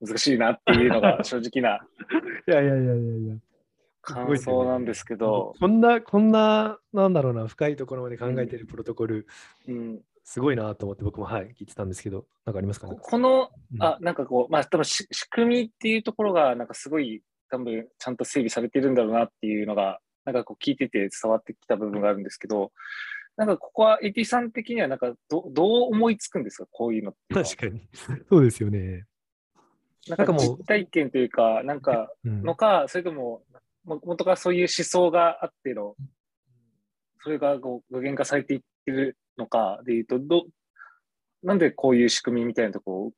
[0.00, 1.86] 難しいなっていうのが正直な。
[2.48, 3.34] いやいやいやいやいや。
[4.00, 9.26] 感想なんですけど、ね、こんな、こんな、なんだろうな、深いところまで考えてるプロトコル、
[9.68, 10.02] うん、
[10.32, 12.86] すごいなと思って僕もはい聞いてたんですけど、なんかありますか？
[12.88, 17.20] ねこの、あ、なんかこう、まあ多分仕組みっていうところが、なんかすごい
[17.50, 22.72] 多分ちゃんと整備されてるんだろうなっていうのが、なんかこう聞いてて伝わってきた部分があるんですけど、
[23.36, 27.34] なんかここは AT さん的にはなんかどどう思いつくんですか、こういうのって。
[27.34, 27.86] 確かに。
[28.30, 29.04] そうですよね。
[30.08, 33.42] なんかもう体験というか、なんかのか、うん、それとも、
[33.84, 35.94] 元からそういう思想があっての、
[37.22, 40.44] それがこう具現化されていってるのかでいうと、ど、
[41.42, 43.12] なんでこういう仕組みみたいなところを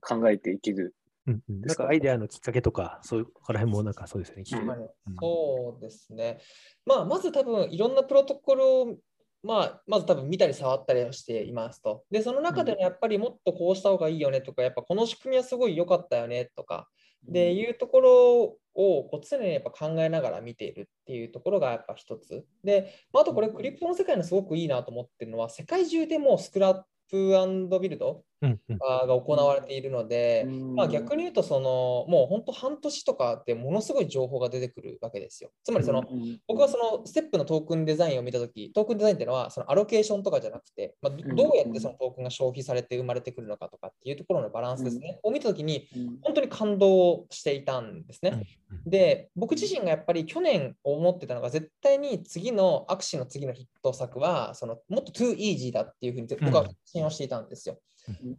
[0.00, 0.94] 考えていける
[1.28, 4.42] うんうん、なんかアイデアのきっかけとか、そういうこら辺もなんかそうですね。
[4.50, 6.40] うん、そうですね。
[6.86, 8.96] まあ、まず多分いろんなプロトコルを、
[9.42, 12.04] まあ、まず多分見たり触ったりをしていますと。
[12.10, 16.88] で、その中でやっぱりもっとこうした方がいいよねとか、やっぱこの仕組みはすごい良かったよねとか、
[17.26, 18.42] でいうところ
[18.74, 22.46] をこう常にやっぱ考えながら見ているっていうところがやっぱ一つ。
[22.62, 35.50] で、あとこれクリプトの世界のすごくいいなと思ってるのは、世界中でもスクラップビルドが行われているので、まあ、逆に言うとそのもう本当半年とかでものすごい情報が出てくるわけですよ。
[35.64, 36.04] つまりその、
[36.46, 45.88] 僕はそのステップのトークンデザインを見たとき、トークンデザインっていうのはそのアロケーションとかじゃなくて、まあ、どうやってそのトークンが消費されて生まれてくるのかとかっていうところのバランスですね、を見たときに
[46.22, 48.44] 本当に感動していたんですね。
[48.86, 57.78] で、僕自身がやっぱり去年思ってたのが絶対に次のアクシの次のヒット作はそのもっと too easy だっていうふうに僕は信用していたんですよ。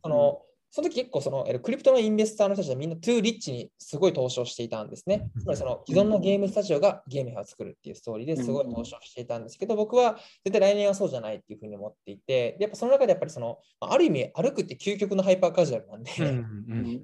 [0.04, 0.42] その
[0.72, 5.32] その時結構そのクリプトのインベスターの人たちはみんなトゥーリッチにすごい投資をしていたんですね。
[5.40, 16.24] つまりその既存のゲームスタジオがゲームを作るっていうストーリーですごい投資をしていたんですけど、僕は絶対来年はそうじゃないっていうふうに思っていて、やっぱその中でやっぱりその、ある意味歩くって究極のハイパーカジュアルなんで、そ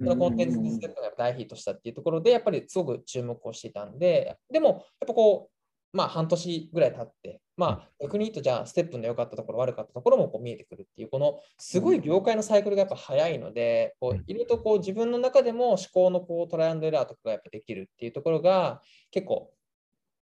[0.05, 5.54] のコンテンツディスケットが大ヒットしたっていうところで、やっぱりすごく注目をしていたんで、でもやっぱこう、
[5.95, 19.53] まあ、半年ぐらい経って、まあ、逆に言うと、じゃあ、ステップの良かったところ、悪かったところもこう見えてくるっていう、このすごい業界のサイクルがやっぱ早いので、こういろとこう自分の中でも思考のこうトライアンドエラーとかがやっぱできるっていうところが、結構、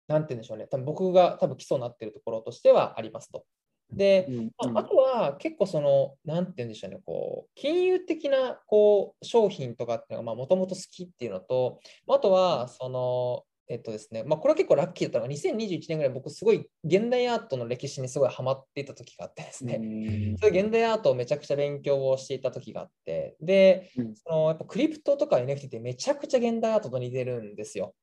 [0.10, 3.46] なんて言うんでしょうね、多分僕が多分基礎になっているところとしてはありますと。
[3.90, 23.92] で、まあ、あとは結構その、なんて言うんでしょうね、こう、金融的なこう商品とかっていうのがもともと好きっていうのと、あとはその、えっとですね、まあ、これは結構ラッキーだったのが、2021年ぐらい僕すごい現代アートの歴史にすごいハマっていた時があってですね、それ現代アートをめちゃくちゃ勉強をしていた時があって、で、
[24.26, 27.96] そのやっぱクリプトとか NFT ってめちゃくちゃ現代アートと似てるんですよ。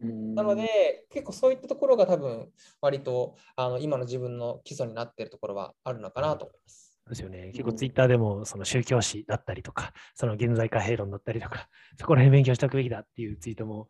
[0.00, 2.50] なので、結構そういったところが多分、
[2.80, 6.88] 割とあの今の自分の基礎になっているところはあるのかなと思います。
[7.08, 7.50] ですよね。
[7.52, 13.88] 結構ツイッターでもその宗教史だったりとか、その現在貨幣論だったりとか、そこら辺勉強しておくべきだっていうツイートも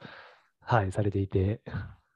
[0.69, 1.63] はい、されていて。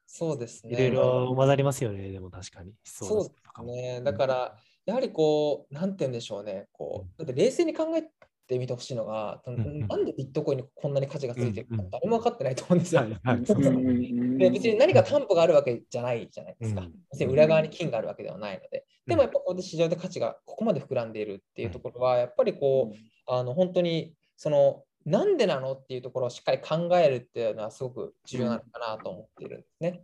[0.06, 0.74] そうですね。
[0.74, 2.74] いろいろ混ざりますよね、でも確かに。
[2.84, 4.02] そうですね。
[4.04, 6.68] だから、やはりこう、なんて言うんでしょうね。
[6.70, 8.02] こうだって冷静に考え
[8.46, 13.06] てみてほしいのが、うん、なんでビットコインにこんなに価値がついてるか、誰も分かってないと思うんですよ。
[14.38, 16.86] で別に何か担保があるわけじゃないじゃないですか。
[17.10, 18.84] 別に裏側に金があるわけではないので。
[19.06, 22.96] でもやっぱここで市場で価値がここまで膨らんでいるっていうところは、やっぱりこう、
[23.26, 30.02] あの本当にそのなんでなのっていうところをしっかり考えるっていうのはすごく重要なのかなと思っているんですね。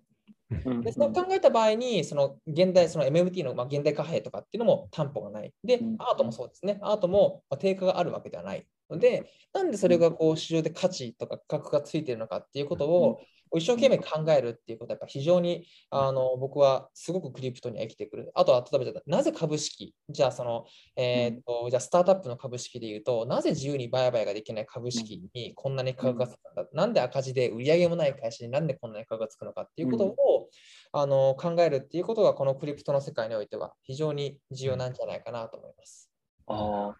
[0.82, 5.52] でそう考えた場合に、その現代、その MMT の、まあ、現代貨幣とかっていうのも担保がない。
[5.62, 6.78] で、アートもそうですね。
[6.80, 13.20] アートも、まあ、定価があるわけではないので、なんでそれがこう市場で価値とか価格がついているのかっていうことを
[13.54, 18.30] 一生懸命考えるっていうことはやっぱ非常にあの僕はすごくクリプトには生きてくる。
[18.34, 20.64] あとは例えばなぜ株式じゃあその、
[20.96, 30.48] えーとじゃあスタートアップの株式でいうとなぜ自由に売買ができない株式にこんなに価格がつくんだ、なんで赤字で売り上げもない会社になんでこんなに価格がつくのかっていうことを、
[30.92, 36.10] あの考えるっていうことがこのクリプトの世界においては非常に重要なんじゃないかなと思います。
[36.46, 36.96] ああ。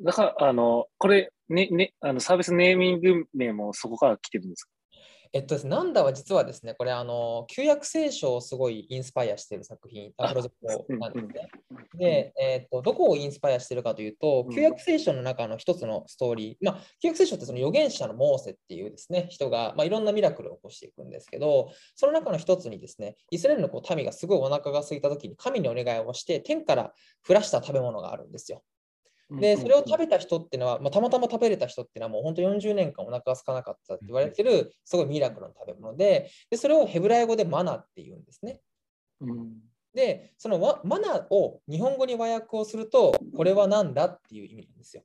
[0.00, 4.70] だから、あの、これ、ね、ね、あの、サービスネーミング名もそこから来てるんですか？
[5.32, 11.48] えっとですね、ナンダは実はですね、これ、あの、旧約聖書をすごいインスパイアしている作品、あプロジェクトなんですね。
[11.94, 26.92] で、えっと、どこをインスパイアしているかというとう、ん旧約聖書の中の一つのストーリー、まあ、旧約聖書ってその預言者のモーセっていうですね、人が、まあ、いろんなミラクルを起こしていくんですけど、その中の一つにですね、イスラエルのこう民がすごいお腹が空いた時に神にお願いをして、天から
[27.26, 28.62] 降らした食べ物があるんですよ。
[29.30, 38.60] で、それを食べた人っていうのは、まあ、たまたま食べれた人っていうのは、もう本当40年間お腹が空かなかったって言われてる、すごいミラクルの食べ物で、でそれをヘブライ語でマナっていうんですね。
[39.20, 39.52] うん
[39.94, 45.02] で、そのわマナを日本語に和訳をすると、これは何だっていう意味なんですよ。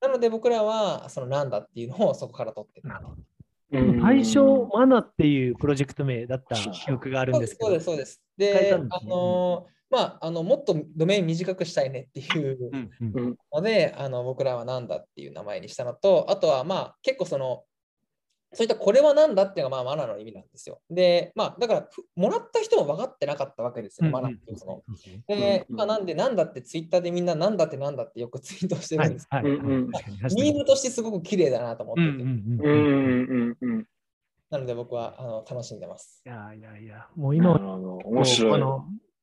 [0.00, 2.88] なので僕らは、そのなんだっていうのをそこから取ってる。
[2.88, 3.22] なるほど。
[3.70, 4.38] うん最初、
[4.72, 7.66] マナっていうプロジェクト名だった記憶があるんですけど。
[7.66, 8.22] そうです、そうです。
[8.38, 12.70] で、ですねのーまあ、あのもっとドメイン短くしたいねっていう
[13.52, 17.64] ので、あの僕らはなんだっていう名前にしたのと、あとはまあ結構その、
[18.52, 20.80] そういったこれはなんだっていうのがまあマナーの意味なんですよ。
[20.90, 24.82] で、まあだからふもらった人も分かってなかったわけですよ、マナーっていうその。
[25.26, 29.26] で、うんまあ、なんでなんだってツイッターでみんななんだってなんだってよくツイートしてはいるんです。
[29.30, 33.86] はいうんうん確かに確かにミームとしてすごく綺麗だなと思ってて、うんうんうんうんうんうん。
[34.50, 36.22] なので僕はあの楽しんでます。
[36.24, 38.62] いやいやいや、もう今面白い。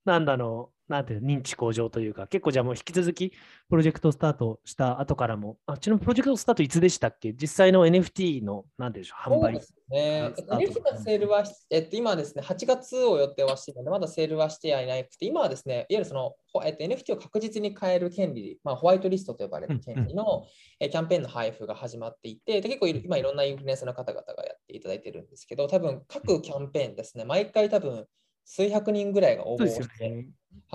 [0.05, 3.31] なんだの、なんていうの認知向上というか、結構じゃあもう引き続き
[3.69, 7.33] プロジェクトスタートした後からも、あちなみにプロジェクトスタートいつでしたっけ？
[7.33, 9.53] 実際の NFT の、なんでしょう、販売。
[9.89, 10.31] ね。
[10.37, 20.45] NFT のセールは、えっと、今はですね、8月を予定はしているので、まだセールはしてはいなくて、今はですね、いわゆるその、ほえっと、NFT を確実に買える権利、まあ、ホワイトリストと呼ばれる権利の、
[20.79, 28.05] えキャンペーンの配布が始まっていて、で結構今いろんなインフルエンサーの方々がやっていただいてるんですけど、多分各キャンペーンですね、毎回多分
[28.45, 30.15] 数百人ぐらいが応募をして、ですよね。
[30.15, 30.33] はい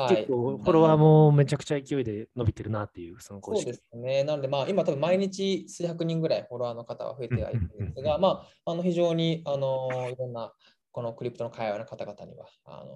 [0.08, 4.24] 結構フォロワーもめちゃくちゃ勢いで伸びてるなっていう、その公式そうですね。
[4.24, 10.52] なので、まあ、今多分毎日数百人ぐらいフォロワーの方は増えてはいるんですが、まあ、あの非常にあのいろんな
[10.92, 12.92] このクリプトの会話の方々には、あの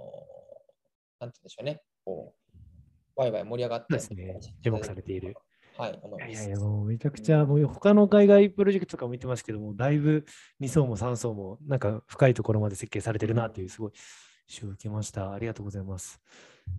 [1.21, 2.35] なんて言うんでしょうね、こ
[3.17, 5.35] う、ワイワイ盛り上がって、ですね注目されている。
[5.77, 6.31] はい、思います。
[6.31, 10.25] いやいや、もうめちゃくちゃ、もう他の海外プロジェクトとかも見てますけども、だいぶ
[10.61, 13.93] 2層も3層も、なんか深いところまで設計されてるなっていう、すごい
[14.47, 15.33] 週受けました。
[15.33, 16.21] ありがとうございます。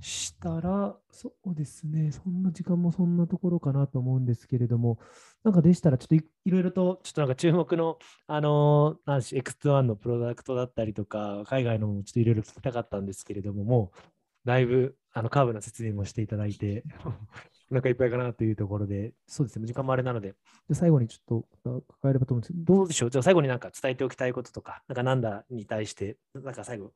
[0.01, 4.99] したら、そうですね、そんな時間もそんなところかなと思うんですけれども、
[5.43, 7.97] なんかでしたら、ちょっといろいろと、ちょっとなんか注目の、
[8.27, 13.99] あのー、なんし、X1 のプロダクトだったりとか、海外のもちょっといろいろ聞きたかったんですけれども、もう、
[14.45, 16.83] だいぶ、あの、カーブな説明もしていただいて、
[17.71, 20.35] お腹いっぱいかなというところで、そうですね、時間もあれなので、
[20.67, 23.09] で最後にちょっと抱えればと思うんですけど、どうでしょう？
[23.09, 26.91] じゃあ最後になんか伝えておきたいこととか、なんかなんだに対して、なんか最後、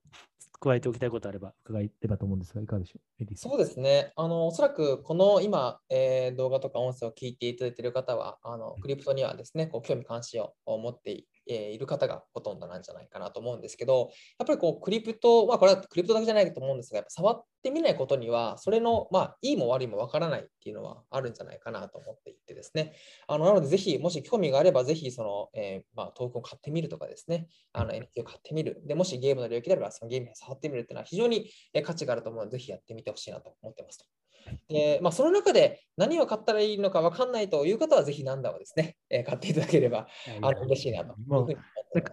[0.60, 3.24] 加えておきたいことあれば伺えればと思うんですが、いかがでしょう？
[3.24, 4.12] エディそうですね。
[4.18, 22.94] あの、おそらくこの今、えー動画とか音声を聞いていただいている方は、あのクリプトにはですね、こう興味関心を持ってい,、えーいる方がほとんどなんじゃないかなと思うんですけど、やっぱりこうクリプト、まあこれはクリプトだけじゃないと思うんですが、やっぱ触ってみないことには、それの、まあ、いいも悪いもわからないっていうのはあるんじゃないかなと思っていてですね。
[23.28, 28.82] あのなので、ぜひ、もし興味があれば、ぜひその、えーまあ、トークンを買ってみるとかですね、NFT を買ってみる。
[28.86, 31.50] で、もしゲームの領域であれば、そのゲームを触ってみるっていうのは非常に
[31.84, 34.19] 価値があると思うので、ぜひやってみてほしいなと思ってますと。
[34.68, 40.08] でまあ、その中で何を買ったらいいのか分かんないという方は、ぜひナンダをですね、 えー買っていただければ
[40.42, 41.16] あの嬉しいなと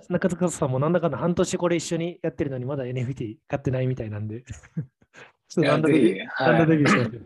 [0.08, 4.44] 中塚さんもなんだかんだ半年これ一緒にやってるのにまだ NFT 買ってないみたいなんで。
[5.48, 7.16] ちょっと Nannda デビュー、はい Nannda デビューし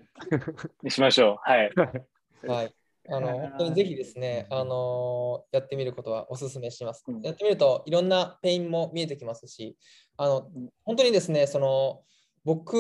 [0.85, 1.37] ましましょう。
[1.41, 1.73] はい。
[2.47, 2.75] はい。
[3.09, 7.23] あの本当にぜひですね、あのーやってみることはお勧めしますうん。
[7.23, 9.77] やってみるといろんなペインも見えてきますし、
[10.17, 12.03] あのうん本当にですね、その
[12.45, 12.77] 僕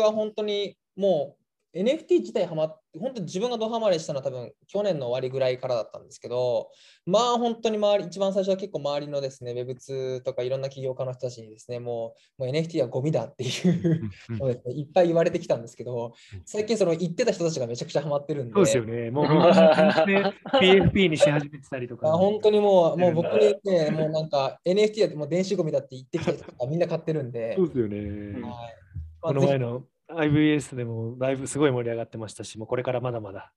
[0.00, 1.37] は本当にもう
[1.74, 6.70] NFT 自体ハマって、本当に自分がドハマりしたのは多分去年の終わりぐらいからだったんですけど、
[7.04, 19.10] まあ本当に周り、一番最初は結構周りのですね、Web2 とかいろんな起業家の人たちにですね、もうもう NFT はゴミだっていううんのをですねいっぱい言われてきたんですけどうん、最近その言ってた人たちがめちゃくちゃハマってるんで、そうですよね。
[19.10, 22.08] もう PFP にし始めてたりとか。
[22.08, 28.40] あ本当にもう、もううん僕にね、もうなんか NFT だってもう電子ゴミだって言ってきた人とかみんな買ってるんで、そうですよね。
[28.40, 28.88] はい
[29.20, 33.52] まこあぜひの前の IVS でもだいぶすごい盛り上がってましたし、もうこれからまだまだ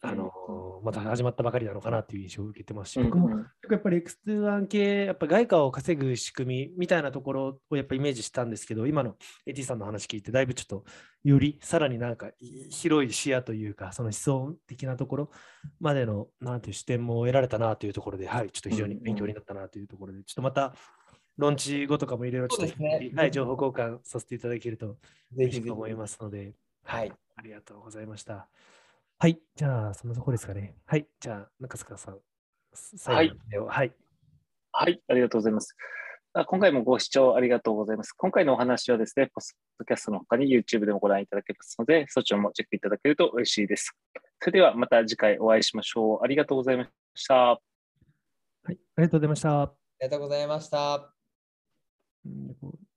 [0.00, 0.30] あの
[0.82, 3.30] また始まったばかりなのかなという印象を受けてますし、うん僕も
[3.70, 10.84] やっぱり X21 系、やっぱ外貨を稼ぐ仕組みみたいなところをやっぱイメージしたんですけど、今の AT さんの話聞いて、だいぶちょっと
[11.24, 12.30] よりさらになんか
[12.70, 15.30] 広い視野というか、その思想的なところ
[15.80, 20.74] までのなんていう視点も得られたなというところで、はい、ちょっと非常に勉強になったなというところで、ちょっとまた、
[21.36, 24.96] ローンチ後とかもいろいろちょっと、そうですねはい、情報交換させていただけると
[25.32, 26.52] ぜ嬉しと思いますので、
[26.84, 27.12] はい。
[27.36, 28.48] ありがとうございました。
[29.18, 30.76] はい、じゃあ、そのところですかね。
[30.86, 32.18] はい、じゃあ、中塚さん、
[32.74, 33.92] 最後の手をはい、
[34.72, 35.76] はい、ありがとうございます。
[36.36, 38.12] あ今回もご視聴ありがとうございます。
[38.12, 43.94] 今回のお話はですね、ポストキャストの他に YouTube でもご覧いただけますので、そちらもチェックいただけると嬉しいです。
[44.40, 46.24] それではまた次回お会いしましょう。
[46.24, 47.34] ありがとうございました。
[47.34, 47.60] はい、
[48.66, 49.62] ありがとうございました。
[49.62, 51.13] ありがとうございました。
[52.24, 52.93] うんこう